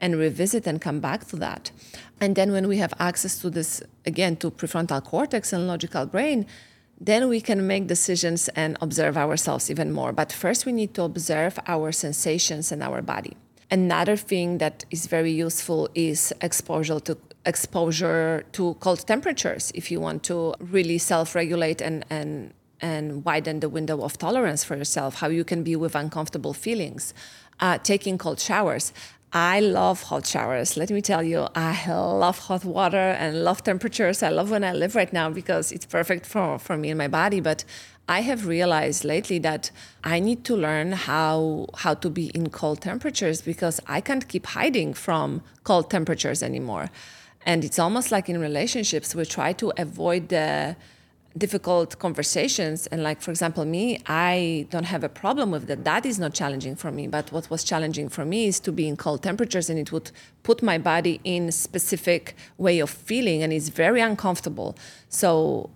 and 0.00 0.16
revisit 0.16 0.66
and 0.66 0.80
come 0.80 1.00
back 1.00 1.26
to 1.28 1.36
that. 1.36 1.70
And 2.20 2.36
then 2.36 2.52
when 2.52 2.68
we 2.68 2.78
have 2.78 2.94
access 2.98 3.38
to 3.38 3.50
this 3.50 3.82
again 4.06 4.36
to 4.36 4.50
prefrontal 4.50 5.02
cortex 5.02 5.52
and 5.52 5.66
logical 5.66 6.06
brain, 6.06 6.46
then 7.00 7.28
we 7.28 7.40
can 7.40 7.66
make 7.66 7.86
decisions 7.86 8.48
and 8.50 8.76
observe 8.80 9.16
ourselves 9.16 9.70
even 9.70 9.92
more. 9.92 10.12
But 10.12 10.32
first 10.32 10.64
we 10.66 10.72
need 10.72 10.94
to 10.94 11.02
observe 11.02 11.58
our 11.66 11.90
sensations 11.92 12.70
and 12.70 12.82
our 12.82 13.02
body. 13.02 13.36
Another 13.70 14.16
thing 14.16 14.58
that 14.58 14.84
is 14.90 15.06
very 15.06 15.32
useful 15.32 15.88
is 15.94 16.32
exposure 16.40 17.00
to 17.00 17.16
exposure 17.46 18.44
to 18.52 18.74
cold 18.80 19.06
temperatures 19.06 19.72
if 19.74 19.90
you 19.90 20.00
want 20.00 20.22
to 20.22 20.54
really 20.60 20.98
self-regulate 20.98 21.82
and 21.82 22.04
and 22.10 22.52
and 22.80 23.24
widen 23.24 23.60
the 23.60 23.68
window 23.68 24.02
of 24.02 24.18
tolerance 24.18 24.64
for 24.64 24.76
yourself, 24.76 25.16
how 25.16 25.28
you 25.28 25.44
can 25.44 25.62
be 25.62 25.76
with 25.76 25.94
uncomfortable 25.94 26.52
feelings, 26.52 27.14
uh, 27.60 27.78
taking 27.78 28.18
cold 28.18 28.40
showers. 28.40 28.92
I 29.32 29.58
love 29.58 30.04
hot 30.04 30.26
showers. 30.26 30.76
Let 30.76 30.90
me 30.90 31.00
tell 31.00 31.22
you, 31.22 31.48
I 31.56 31.84
love 31.88 32.38
hot 32.38 32.64
water 32.64 32.96
and 32.96 33.42
love 33.42 33.64
temperatures. 33.64 34.22
I 34.22 34.28
love 34.28 34.50
when 34.50 34.62
I 34.62 34.72
live 34.72 34.94
right 34.94 35.12
now 35.12 35.28
because 35.28 35.72
it's 35.72 35.86
perfect 35.86 36.24
for, 36.24 36.56
for 36.58 36.76
me 36.76 36.90
and 36.90 36.98
my 36.98 37.08
body. 37.08 37.40
But 37.40 37.64
I 38.08 38.20
have 38.20 38.46
realized 38.46 39.04
lately 39.04 39.38
that 39.40 39.72
I 40.04 40.20
need 40.20 40.44
to 40.44 40.56
learn 40.56 40.92
how 40.92 41.66
how 41.78 41.94
to 41.94 42.10
be 42.10 42.26
in 42.26 42.50
cold 42.50 42.82
temperatures 42.82 43.40
because 43.40 43.80
I 43.88 44.00
can't 44.00 44.28
keep 44.28 44.46
hiding 44.46 44.94
from 44.94 45.42
cold 45.64 45.90
temperatures 45.90 46.42
anymore. 46.42 46.90
And 47.46 47.64
it's 47.64 47.78
almost 47.78 48.12
like 48.12 48.28
in 48.28 48.40
relationships, 48.40 49.14
we 49.14 49.24
try 49.24 49.52
to 49.54 49.72
avoid 49.76 50.28
the 50.28 50.76
difficult 51.36 51.98
conversations. 51.98 52.86
And 52.88 53.02
like 53.02 53.20
for 53.20 53.30
example 53.30 53.64
me 53.64 54.00
i 54.06 54.66
don't 54.70 54.84
have 54.84 55.02
a 55.04 55.08
problem 55.08 55.50
with 55.50 55.66
that. 55.66 55.84
That 55.84 56.06
is 56.06 56.18
not 56.18 56.34
challenging 56.34 56.76
for 56.76 56.90
me. 56.92 57.06
But 57.06 57.32
what 57.32 57.50
was 57.50 57.64
challenging 57.64 58.08
for 58.08 58.24
me 58.24 58.46
is 58.46 58.60
to 58.60 58.72
be 58.72 58.86
in 58.86 58.96
cold 58.96 59.22
temperatures 59.22 59.68
and 59.70 59.78
it 59.78 59.92
would 59.92 60.10
put 60.42 60.62
my 60.62 60.78
body 60.78 61.20
in 61.24 61.50
specific 61.52 62.36
way 62.58 62.78
of 62.78 62.90
feeling 62.90 63.42
and 63.42 63.52
it's 63.52 63.68
very 63.68 64.00
uncomfortable. 64.00 64.76
So 65.08 65.70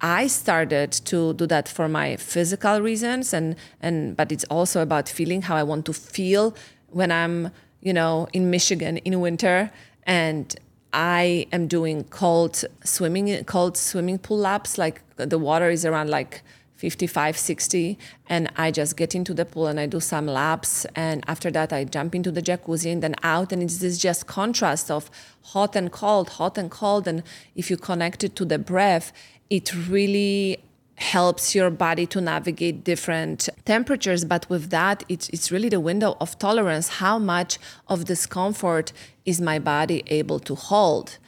i 0.00 0.26
started 0.26 0.90
to 0.90 1.32
do 1.34 1.46
that 1.46 1.68
for 1.68 1.88
my 1.88 2.16
physical 2.16 2.80
reasons 2.80 3.32
and 3.32 3.54
and 3.80 4.16
but 4.16 4.32
it's 4.32 4.44
also 4.50 4.82
about 4.82 5.08
feeling 5.08 5.40
how 5.42 5.54
i 5.54 5.62
want 5.62 5.86
to 5.86 5.92
feel 5.92 6.52
when 6.88 7.12
i'm 7.12 7.48
you 7.80 7.92
know 7.92 8.26
in 8.32 8.50
michigan 8.50 8.96
in 8.98 9.20
winter. 9.20 9.70
And 10.06 10.54
I 10.94 11.46
am 11.52 11.66
doing 11.66 12.04
cold 12.04 12.64
swimming, 12.84 13.44
cold 13.44 13.76
swimming 13.76 14.18
pool 14.18 14.38
laps. 14.38 14.78
Like 14.78 15.02
the 15.16 15.38
water 15.38 15.68
is 15.68 15.84
around 15.84 16.08
like 16.08 16.42
55, 16.76 17.36
60, 17.36 17.98
and 18.28 18.50
I 18.56 18.70
just 18.70 18.96
get 18.96 19.14
into 19.14 19.34
the 19.34 19.44
pool 19.44 19.66
and 19.66 19.80
I 19.80 19.86
do 19.86 20.00
some 20.00 20.26
laps. 20.26 20.86
And 20.94 21.24
after 21.26 21.50
that, 21.50 21.72
I 21.72 21.84
jump 21.84 22.14
into 22.14 22.30
the 22.30 22.40
jacuzzi 22.40 22.92
and 22.92 23.02
then 23.02 23.16
out. 23.24 23.52
And 23.52 23.62
it's 23.62 23.78
this 23.78 23.98
just 23.98 24.26
contrast 24.26 24.90
of 24.90 25.10
hot 25.42 25.74
and 25.74 25.90
cold, 25.90 26.30
hot 26.30 26.56
and 26.56 26.70
cold. 26.70 27.08
And 27.08 27.24
if 27.56 27.70
you 27.70 27.76
connect 27.76 28.22
it 28.22 28.36
to 28.36 28.44
the 28.44 28.58
breath, 28.58 29.12
it 29.50 29.74
really 29.88 30.60
helps 30.96 31.54
your 31.54 31.70
body 31.70 32.06
to 32.06 32.20
navigate 32.20 32.84
different 32.84 33.48
temperatures 33.64 34.24
but 34.24 34.48
with 34.48 34.70
that 34.70 35.02
it's, 35.08 35.28
it's 35.30 35.50
really 35.50 35.68
the 35.68 35.80
window 35.80 36.16
of 36.20 36.38
tolerance 36.38 36.88
how 36.88 37.18
much 37.18 37.58
of 37.88 38.04
discomfort 38.04 38.92
is 39.24 39.40
my 39.40 39.58
body 39.58 40.02
able 40.08 40.38
to 40.40 40.54
hold? 40.54 41.18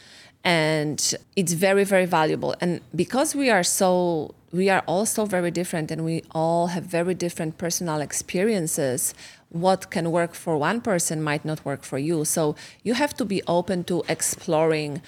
And 0.45 1.15
it's 1.35 1.53
very 1.53 1.85
very 1.85 2.07
valuable. 2.07 2.55
And 2.61 2.81
because 2.95 3.35
we 3.35 3.51
are 3.51 3.65
so 3.65 4.35
we 4.53 4.71
are 4.71 4.83
all 4.87 5.05
so 5.05 5.25
very 5.25 5.51
different 5.51 5.91
and 5.91 6.05
we 6.05 6.23
all 6.31 6.69
have 6.69 6.85
very 6.85 7.15
different 7.15 7.59
personal 7.59 8.01
experiences 8.01 9.13
what 9.49 9.91
can 9.91 10.11
work 10.11 10.35
for 10.35 10.57
one 10.57 10.81
person 10.81 11.23
might 11.23 11.45
not 11.45 11.65
work 11.65 11.83
for 11.83 11.99
you. 11.99 12.25
So 12.25 12.57
you 12.83 12.95
have 12.95 13.15
to 13.15 13.25
be 13.25 13.43
open 13.47 13.85
to 13.85 14.05
exploring 14.09 15.03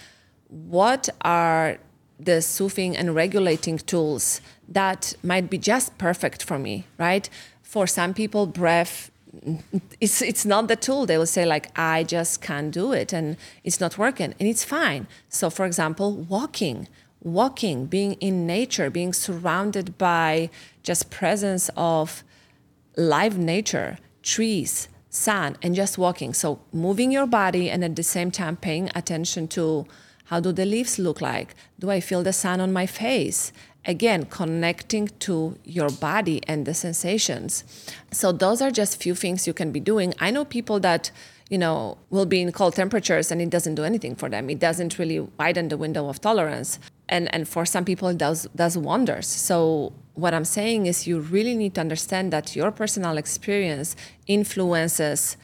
what 0.48 1.08
are 1.22 1.78
the 2.18 2.42
soothing 2.42 2.96
and 2.96 3.14
regulating 3.14 3.78
tools 3.78 4.40
that 4.68 5.14
might 5.22 5.48
be 5.48 5.58
just 5.58 5.96
perfect 5.98 6.42
for 6.42 6.58
me, 6.58 6.84
right? 6.98 7.28
For 7.62 7.86
some 7.86 8.14
people, 8.14 8.46
breath 8.46 9.10
it's 10.00 10.22
it's 10.22 10.44
not 10.44 10.68
the 10.68 10.76
tool. 10.76 11.06
They 11.06 11.18
will 11.18 11.26
say 11.26 11.44
like 11.44 11.70
I 11.78 12.04
just 12.04 12.40
can't 12.40 12.70
do 12.72 12.92
it 12.92 13.12
and 13.12 13.36
it's 13.62 13.80
not 13.80 13.98
working 13.98 14.34
and 14.38 14.48
it's 14.48 14.64
fine. 14.64 15.06
So 15.28 15.50
for 15.50 15.66
example, 15.66 16.12
walking, 16.16 16.88
walking, 17.22 17.86
being 17.86 18.14
in 18.14 18.46
nature, 18.46 18.90
being 18.90 19.12
surrounded 19.12 19.98
by 19.98 20.50
just 20.82 21.10
presence 21.10 21.70
of 21.76 22.24
live 22.96 23.38
nature, 23.38 23.98
trees, 24.22 24.88
sun 25.10 25.56
and 25.62 25.74
just 25.74 25.98
walking. 25.98 26.34
So 26.34 26.60
moving 26.72 27.10
your 27.10 27.26
body 27.26 27.70
and 27.70 27.84
at 27.84 27.96
the 27.96 28.02
same 28.02 28.30
time 28.30 28.56
paying 28.56 28.90
attention 28.94 29.48
to 29.48 29.86
how 30.28 30.40
do 30.40 30.52
the 30.52 30.66
leaves 30.66 30.98
look 30.98 31.22
like? 31.22 31.54
Do 31.78 31.90
I 31.90 32.00
feel 32.00 32.22
the 32.22 32.34
sun 32.34 32.60
on 32.60 32.70
my 32.70 32.84
face? 32.84 33.50
Again, 33.86 34.26
connecting 34.26 35.08
to 35.20 35.58
your 35.64 35.88
body 35.88 36.42
and 36.46 36.66
the 36.66 36.74
sensations. 36.74 37.64
So 38.12 38.30
those 38.32 38.60
are 38.60 38.70
just 38.70 39.02
few 39.02 39.14
things 39.14 39.46
you 39.46 39.54
can 39.54 39.72
be 39.72 39.80
doing. 39.80 40.12
I 40.20 40.30
know 40.30 40.44
people 40.44 40.80
that 40.80 41.10
you 41.48 41.56
know 41.56 41.96
will 42.10 42.26
be 42.26 42.42
in 42.42 42.52
cold 42.52 42.74
temperatures 42.74 43.30
and 43.30 43.40
it 43.40 43.48
doesn't 43.48 43.76
do 43.76 43.84
anything 43.84 44.14
for 44.14 44.28
them. 44.28 44.50
It 44.50 44.58
doesn't 44.58 44.98
really 44.98 45.20
widen 45.20 45.68
the 45.68 45.78
window 45.78 46.10
of 46.10 46.20
tolerance. 46.20 46.78
And 47.08 47.34
and 47.34 47.48
for 47.48 47.64
some 47.64 47.86
people 47.86 48.08
it 48.08 48.18
does 48.18 48.46
does 48.54 48.76
wonders. 48.76 49.26
So 49.26 49.94
what 50.12 50.34
I'm 50.34 50.44
saying 50.44 50.84
is 50.84 51.06
you 51.06 51.20
really 51.20 51.54
need 51.54 51.74
to 51.76 51.80
understand 51.80 52.34
that 52.34 52.54
your 52.54 52.70
personal 52.70 53.16
experience 53.16 53.96
influences 54.26 55.38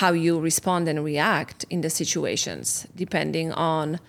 how 0.00 0.12
you 0.12 0.40
respond 0.40 0.88
and 0.88 1.04
react 1.04 1.66
in 1.68 1.82
the 1.82 1.90
situations, 1.90 2.86
depending 2.96 3.52
on, 3.52 4.00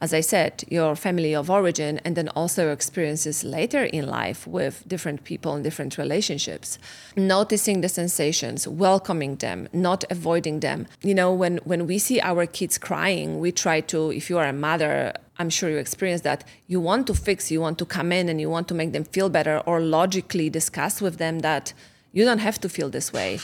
as 0.00 0.14
I 0.14 0.20
said, 0.20 0.64
your 0.68 0.96
family 0.96 1.34
of 1.34 1.50
origin, 1.50 2.00
and 2.04 2.16
then 2.16 2.28
also 2.30 2.72
experiences 2.72 3.44
later 3.44 3.84
in 3.84 4.06
life 4.06 4.46
with 4.46 4.84
different 4.86 5.24
people 5.24 5.54
and 5.54 5.62
different 5.62 5.98
relationships. 5.98 6.78
Noticing 7.16 7.80
the 7.80 7.88
sensations, 7.88 8.66
welcoming 8.66 9.36
them, 9.36 9.68
not 9.72 10.04
avoiding 10.10 10.60
them. 10.60 10.86
You 11.02 11.14
know, 11.14 11.32
when, 11.32 11.58
when 11.64 11.86
we 11.86 11.98
see 11.98 12.20
our 12.20 12.46
kids 12.46 12.78
crying, 12.78 13.40
we 13.40 13.52
try 13.52 13.80
to, 13.82 14.10
if 14.10 14.30
you 14.30 14.38
are 14.38 14.46
a 14.46 14.52
mother, 14.52 15.12
I'm 15.38 15.50
sure 15.50 15.68
you 15.68 15.76
experience 15.76 16.22
that. 16.22 16.44
You 16.66 16.80
want 16.80 17.06
to 17.08 17.14
fix, 17.14 17.50
you 17.50 17.60
want 17.60 17.78
to 17.78 17.84
come 17.84 18.12
in 18.12 18.28
and 18.28 18.40
you 18.40 18.48
want 18.48 18.68
to 18.68 18.74
make 18.74 18.92
them 18.92 19.04
feel 19.04 19.28
better 19.28 19.58
or 19.66 19.80
logically 19.80 20.48
discuss 20.50 21.00
with 21.00 21.18
them 21.18 21.40
that 21.40 21.72
you 22.12 22.24
don't 22.24 22.38
have 22.38 22.60
to 22.60 22.68
feel 22.68 22.88
this 22.88 23.12
way 23.12 23.38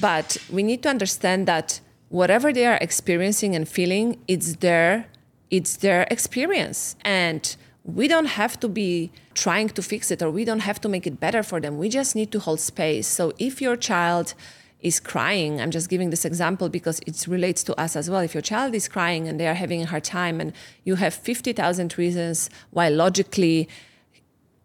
but 0.00 0.36
we 0.50 0.62
need 0.62 0.82
to 0.82 0.88
understand 0.88 1.46
that 1.48 1.80
whatever 2.08 2.52
they 2.52 2.66
are 2.66 2.78
experiencing 2.80 3.54
and 3.54 3.68
feeling, 3.68 4.20
it's 4.28 4.56
their 4.56 5.06
it's 5.50 5.76
their 5.76 6.06
experience. 6.10 6.96
And 7.02 7.56
we 7.84 8.08
don't 8.08 8.26
have 8.26 8.58
to 8.60 8.68
be 8.68 9.12
trying 9.34 9.68
to 9.68 9.82
fix 9.82 10.10
it 10.10 10.20
or 10.22 10.30
we 10.30 10.44
don't 10.44 10.60
have 10.60 10.80
to 10.80 10.88
make 10.88 11.06
it 11.06 11.20
better 11.20 11.42
for 11.42 11.60
them. 11.60 11.78
We 11.78 11.88
just 11.88 12.16
need 12.16 12.32
to 12.32 12.40
hold 12.40 12.60
space. 12.60 13.06
So 13.06 13.32
if 13.38 13.62
your 13.62 13.76
child 13.76 14.34
is 14.80 14.98
crying, 14.98 15.60
I'm 15.60 15.70
just 15.70 15.88
giving 15.88 16.10
this 16.10 16.24
example 16.24 16.68
because 16.68 17.00
it 17.06 17.26
relates 17.28 17.62
to 17.64 17.80
us 17.80 17.94
as 17.94 18.10
well. 18.10 18.20
If 18.20 18.34
your 18.34 18.42
child 18.42 18.74
is 18.74 18.88
crying 18.88 19.28
and 19.28 19.38
they 19.38 19.46
are 19.46 19.54
having 19.54 19.82
a 19.82 19.86
hard 19.86 20.04
time 20.04 20.40
and 20.40 20.52
you 20.84 20.96
have 20.96 21.14
50,000 21.14 21.96
reasons 21.96 22.50
why 22.70 22.88
logically 22.88 23.68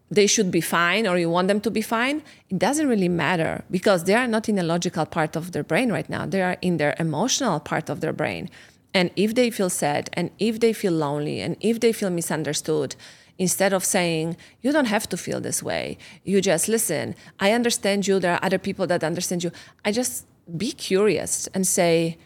they 0.10 0.28
should 0.28 0.52
be 0.52 0.60
fine 0.60 1.08
or 1.08 1.18
you 1.18 1.30
want 1.30 1.48
them 1.48 1.62
to 1.62 1.72
be 1.72 1.82
fine, 1.82 2.22
it 2.50 2.60
doesn't 2.60 2.88
really 2.88 3.08
matter 3.08 3.64
because 3.72 4.04
they 4.04 4.14
are 4.14 4.28
not 4.28 4.50
in 4.50 4.60
a 4.60 4.64
logical 4.64 5.06
part 5.06 5.36
of 5.36 5.54
their 5.54 5.64
brain 5.64 5.92
right 5.92 6.10
now. 6.10 6.26
They 6.26 6.42
are 6.42 6.58
in 6.62 6.78
their 6.78 6.96
emotional 7.00 7.60
part 7.60 7.90
of 7.90 8.02
their 8.02 8.12
brain. 8.12 8.50
And 8.94 9.12
if 9.16 9.36
they 9.36 9.50
feel 9.50 9.70
sad 9.70 10.10
and 10.14 10.32
if 10.38 10.60
they 10.60 10.74
feel 10.74 10.94
lonely 10.94 11.40
and 11.40 11.56
if 11.62 11.80
they 11.80 11.94
feel 11.94 12.10
misunderstood, 12.10 12.96
instead 13.38 13.74
of 13.74 13.84
saying, 13.86 14.38
you 14.62 14.72
don't 14.72 14.86
have 14.86 15.08
to 15.10 15.18
feel 15.18 15.40
this 15.40 15.64
way, 15.64 15.98
you 16.24 16.42
just 16.42 16.68
listen. 16.68 17.16
I 17.40 17.54
understand 17.54 18.08
you. 18.08 18.20
There 18.20 18.34
are 18.34 18.44
other 18.44 18.58
people 18.58 18.86
that 18.88 19.04
understand 19.04 19.44
you. 19.44 19.52
I 19.86 19.92
just 19.92 20.26
be 20.58 20.72
curious 20.72 21.48
and 21.54 21.66
say, 21.66 22.18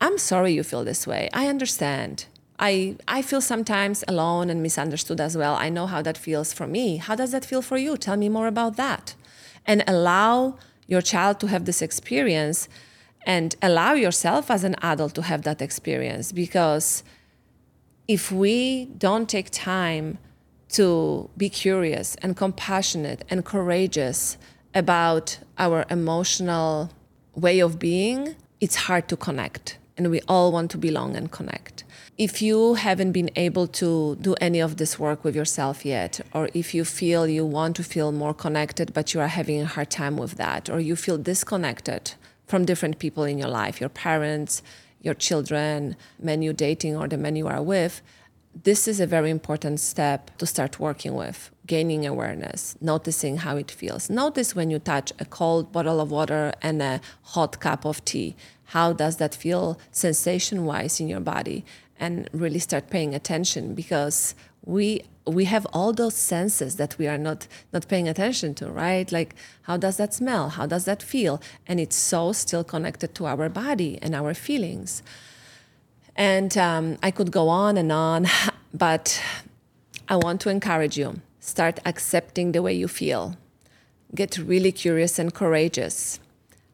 I'm 0.00 0.18
sorry 0.18 0.52
you 0.52 0.62
feel 0.62 0.84
this 0.84 1.06
way. 1.06 1.28
I 1.32 1.48
understand. 1.48 2.26
I, 2.58 2.96
I 3.08 3.22
feel 3.22 3.40
sometimes 3.40 4.04
alone 4.06 4.48
and 4.48 4.62
misunderstood 4.62 5.20
as 5.20 5.36
well. 5.36 5.54
I 5.54 5.68
know 5.70 5.86
how 5.86 6.02
that 6.02 6.16
feels 6.16 6.52
for 6.52 6.66
me. 6.66 6.98
How 6.98 7.14
does 7.16 7.32
that 7.32 7.44
feel 7.44 7.62
for 7.62 7.76
you? 7.76 7.96
Tell 7.96 8.16
me 8.16 8.28
more 8.28 8.46
about 8.46 8.76
that. 8.76 9.14
And 9.66 9.82
allow 9.88 10.58
your 10.86 11.02
child 11.02 11.40
to 11.40 11.48
have 11.48 11.64
this 11.64 11.82
experience 11.82 12.68
and 13.26 13.54
allow 13.62 13.92
yourself 13.94 14.50
as 14.50 14.64
an 14.64 14.76
adult 14.82 15.14
to 15.14 15.22
have 15.22 15.42
that 15.42 15.60
experience. 15.60 16.32
Because 16.32 17.02
if 18.06 18.30
we 18.30 18.86
don't 18.98 19.28
take 19.28 19.50
time 19.50 20.18
to 20.70 21.30
be 21.36 21.48
curious 21.48 22.16
and 22.16 22.36
compassionate 22.36 23.24
and 23.30 23.44
courageous 23.44 24.36
about 24.74 25.38
our 25.58 25.84
emotional 25.90 26.90
way 27.34 27.60
of 27.60 27.78
being, 27.78 28.34
it's 28.60 28.76
hard 28.76 29.08
to 29.08 29.16
connect. 29.16 29.78
And 29.96 30.10
we 30.10 30.20
all 30.26 30.50
want 30.50 30.70
to 30.72 30.78
belong 30.78 31.14
and 31.14 31.30
connect 31.30 31.84
if 32.16 32.40
you 32.40 32.74
haven't 32.74 33.12
been 33.12 33.30
able 33.34 33.66
to 33.66 34.16
do 34.16 34.34
any 34.40 34.60
of 34.60 34.76
this 34.76 34.98
work 34.98 35.24
with 35.24 35.34
yourself 35.34 35.84
yet, 35.84 36.20
or 36.32 36.48
if 36.54 36.72
you 36.72 36.84
feel 36.84 37.26
you 37.26 37.44
want 37.44 37.74
to 37.76 37.82
feel 37.82 38.12
more 38.12 38.32
connected, 38.32 38.94
but 38.94 39.12
you 39.12 39.20
are 39.20 39.28
having 39.28 39.60
a 39.60 39.66
hard 39.66 39.90
time 39.90 40.16
with 40.16 40.36
that, 40.36 40.70
or 40.70 40.78
you 40.78 40.94
feel 40.94 41.18
disconnected 41.18 42.14
from 42.46 42.64
different 42.64 42.98
people 42.98 43.24
in 43.24 43.38
your 43.38 43.48
life, 43.48 43.80
your 43.80 43.88
parents, 43.88 44.62
your 45.00 45.14
children, 45.14 45.96
men 46.18 46.42
you're 46.42 46.52
dating, 46.52 46.96
or 46.96 47.08
the 47.08 47.16
men 47.16 47.36
you 47.36 47.46
are 47.46 47.62
with, 47.62 48.02
this 48.62 48.86
is 48.86 49.00
a 49.00 49.06
very 49.06 49.30
important 49.30 49.80
step 49.80 50.30
to 50.38 50.46
start 50.46 50.78
working 50.78 51.14
with 51.14 51.50
gaining 51.66 52.06
awareness, 52.06 52.76
noticing 52.80 53.38
how 53.38 53.56
it 53.56 53.70
feels. 53.70 54.08
Notice 54.08 54.54
when 54.54 54.70
you 54.70 54.78
touch 54.78 55.12
a 55.18 55.24
cold 55.24 55.72
bottle 55.72 56.00
of 56.00 56.10
water 56.10 56.52
and 56.62 56.80
a 56.80 57.00
hot 57.22 57.58
cup 57.58 57.84
of 57.84 58.04
tea. 58.04 58.36
How 58.66 58.92
does 58.92 59.16
that 59.16 59.34
feel 59.34 59.78
sensation 59.90 60.64
wise 60.64 61.00
in 61.00 61.08
your 61.08 61.20
body? 61.20 61.64
And 61.98 62.28
really 62.32 62.58
start 62.58 62.90
paying 62.90 63.14
attention 63.14 63.74
because 63.74 64.34
we 64.64 65.02
we 65.26 65.46
have 65.46 65.66
all 65.72 65.92
those 65.92 66.14
senses 66.14 66.76
that 66.76 66.98
we 66.98 67.06
are 67.06 67.16
not 67.16 67.46
not 67.72 67.88
paying 67.88 68.08
attention 68.08 68.54
to 68.54 68.70
right? 68.70 69.10
Like 69.10 69.34
how 69.62 69.76
does 69.76 69.96
that 69.96 70.12
smell? 70.14 70.50
How 70.50 70.66
does 70.66 70.84
that 70.84 71.02
feel? 71.02 71.40
And 71.66 71.80
it's 71.80 71.96
so 71.96 72.32
still 72.32 72.64
connected 72.64 73.14
to 73.16 73.26
our 73.26 73.48
body 73.48 73.98
and 74.02 74.14
our 74.14 74.34
feelings. 74.34 75.02
And 76.16 76.56
um, 76.56 76.96
i 77.02 77.10
could 77.10 77.30
go 77.32 77.48
on 77.48 77.76
and 77.76 77.90
on 77.90 78.26
but 78.74 79.20
i 80.08 80.16
want 80.16 80.40
to 80.42 80.50
encourage 80.50 80.96
you 80.96 81.20
start 81.44 81.78
accepting 81.84 82.52
the 82.52 82.62
way 82.62 82.72
you 82.72 82.88
feel. 82.88 83.36
Get 84.14 84.38
really 84.38 84.72
curious 84.72 85.18
and 85.18 85.32
courageous. 85.34 86.18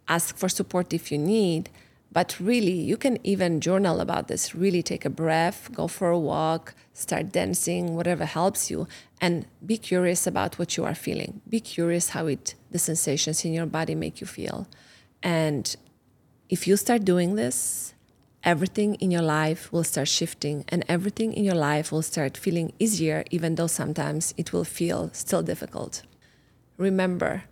Ask 0.09 0.37
for 0.37 0.49
support 0.49 0.93
if 0.93 1.11
you 1.11 1.19
need 1.19 1.71
but 2.13 2.37
really, 2.41 2.73
you 2.73 2.97
can 2.97 3.25
even 3.25 3.61
journal 3.61 4.01
about 4.01 4.27
this. 4.27 4.53
Really 4.53 4.83
take 4.83 5.05
a 5.05 5.11
breath, 5.11 5.71
go 5.73 5.87
for 5.87 6.11
a 6.11 6.19
walk, 6.19 6.75
start 6.93 7.31
dancing, 7.31 7.95
whatever 7.95 8.25
helps 8.25 8.69
you, 8.69 8.89
and 9.21 9.47
be 9.65 9.79
curious 9.79 10.27
about 10.27 10.59
what 10.59 10.77
you 10.77 10.85
are 10.85 10.95
feeling. 10.95 11.41
Be 11.49 11.61
curious 11.61 12.11
how 12.11 12.27
it 12.27 12.57
the 12.73 12.81
sensations 12.81 13.45
in 13.45 13.53
your 13.53 13.67
body 13.67 13.95
make 13.95 14.21
you 14.21 14.27
feel. 14.27 14.67
And 15.23 15.75
if 16.49 16.67
you 16.67 16.77
start 16.77 17.05
doing 17.05 17.37
this, 17.37 17.95
everything 18.43 18.97
in 18.97 19.13
your 19.13 19.23
life 19.23 19.73
will 19.73 19.85
start 19.85 20.09
shifting 20.09 20.65
and 20.69 20.85
everything 20.89 21.33
in 21.33 21.45
your 21.45 21.55
life 21.55 21.93
will 21.93 22.03
start 22.03 22.37
feeling 22.37 22.73
easier, 22.81 23.23
even 23.31 23.55
though 23.55 23.69
sometimes 23.69 24.35
it 24.37 24.53
will 24.53 24.65
feel 24.65 25.11
still 25.13 25.43
difficult. 25.43 26.03
Remember, 26.77 27.45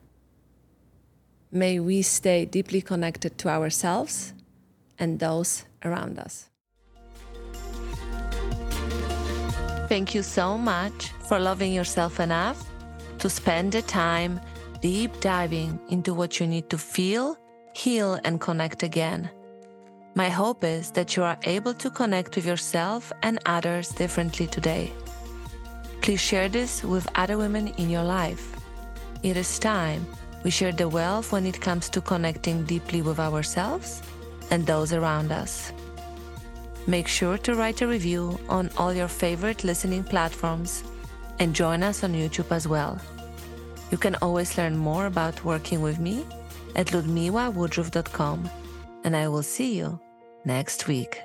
may 1.53 1.79
we 1.79 2.03
stay 2.03 2.44
deeply 2.44 2.81
connected 2.81 3.38
to 3.38 3.49
ourselves 3.49 4.33
and 4.98 5.18
those 5.18 5.64
around 5.84 6.18
us. 6.18 6.48
Thank 9.88 10.14
you 10.14 10.22
so 10.22 10.58
much 10.58 11.12
for 11.28 11.38
loving 11.38 11.72
yourself 11.72 12.20
enough 12.20 12.62
to 13.18 13.30
spend 13.30 13.72
the 13.72 13.82
time 13.82 14.40
deep 14.80 15.20
diving 15.20 15.80
into 15.88 16.12
what 16.14 16.38
you 16.38 16.46
need 16.46 16.68
to 16.70 16.78
feel, 16.78 17.37
heal, 17.74 18.20
and 18.24 18.40
connect 18.40 18.82
again. 18.82 19.30
My 20.14 20.28
hope 20.28 20.62
is 20.62 20.90
that 20.92 21.16
you 21.16 21.22
are 21.22 21.38
able 21.44 21.74
to 21.74 21.90
connect 21.90 22.37
with 22.37 22.46
yourself 22.46 23.12
and 23.22 23.38
others 23.46 23.88
differently 23.90 24.46
today. 24.46 24.92
Please 26.02 26.20
share 26.20 26.48
this 26.48 26.84
with 26.84 27.08
other 27.14 27.38
women 27.38 27.68
in 27.78 27.88
your 27.88 28.04
life. 28.04 28.54
It 29.22 29.37
is 29.37 29.58
time 29.58 30.06
we 30.44 30.50
share 30.50 30.72
the 30.72 30.88
wealth 30.88 31.32
when 31.32 31.46
it 31.46 31.61
comes 31.61 31.88
to 31.90 32.00
connecting 32.00 32.64
deeply 32.64 33.02
with 33.02 33.18
ourselves 33.18 34.02
and 34.50 34.66
those 34.66 34.92
around 34.92 35.32
us. 35.32 35.72
Make 36.87 37.08
sure 37.08 37.37
to 37.38 37.54
write 37.54 37.82
a 37.82 37.87
review 37.87 38.38
on 38.48 38.70
all 38.78 38.94
your 38.94 39.08
favorite 39.08 39.62
listening 39.64 40.04
platforms 40.04 40.84
and 41.38 41.54
join 41.54 41.82
us 41.82 42.02
on 42.02 42.14
YouTube 42.14 42.50
as 42.50 42.66
well. 42.66 42.98
You 43.90 43.98
can 43.98 44.16
always 44.16 44.56
learn 44.56 44.76
more 44.76 45.06
about 45.06 45.44
working 45.44 45.82
with 45.82 45.98
me 45.98 46.24
at 46.76 46.88
ludmilawoodruff.com, 46.88 48.50
and 49.04 49.16
I 49.16 49.28
will 49.28 49.42
see 49.42 49.76
you 49.76 49.98
next 50.44 50.88
week. 50.88 51.20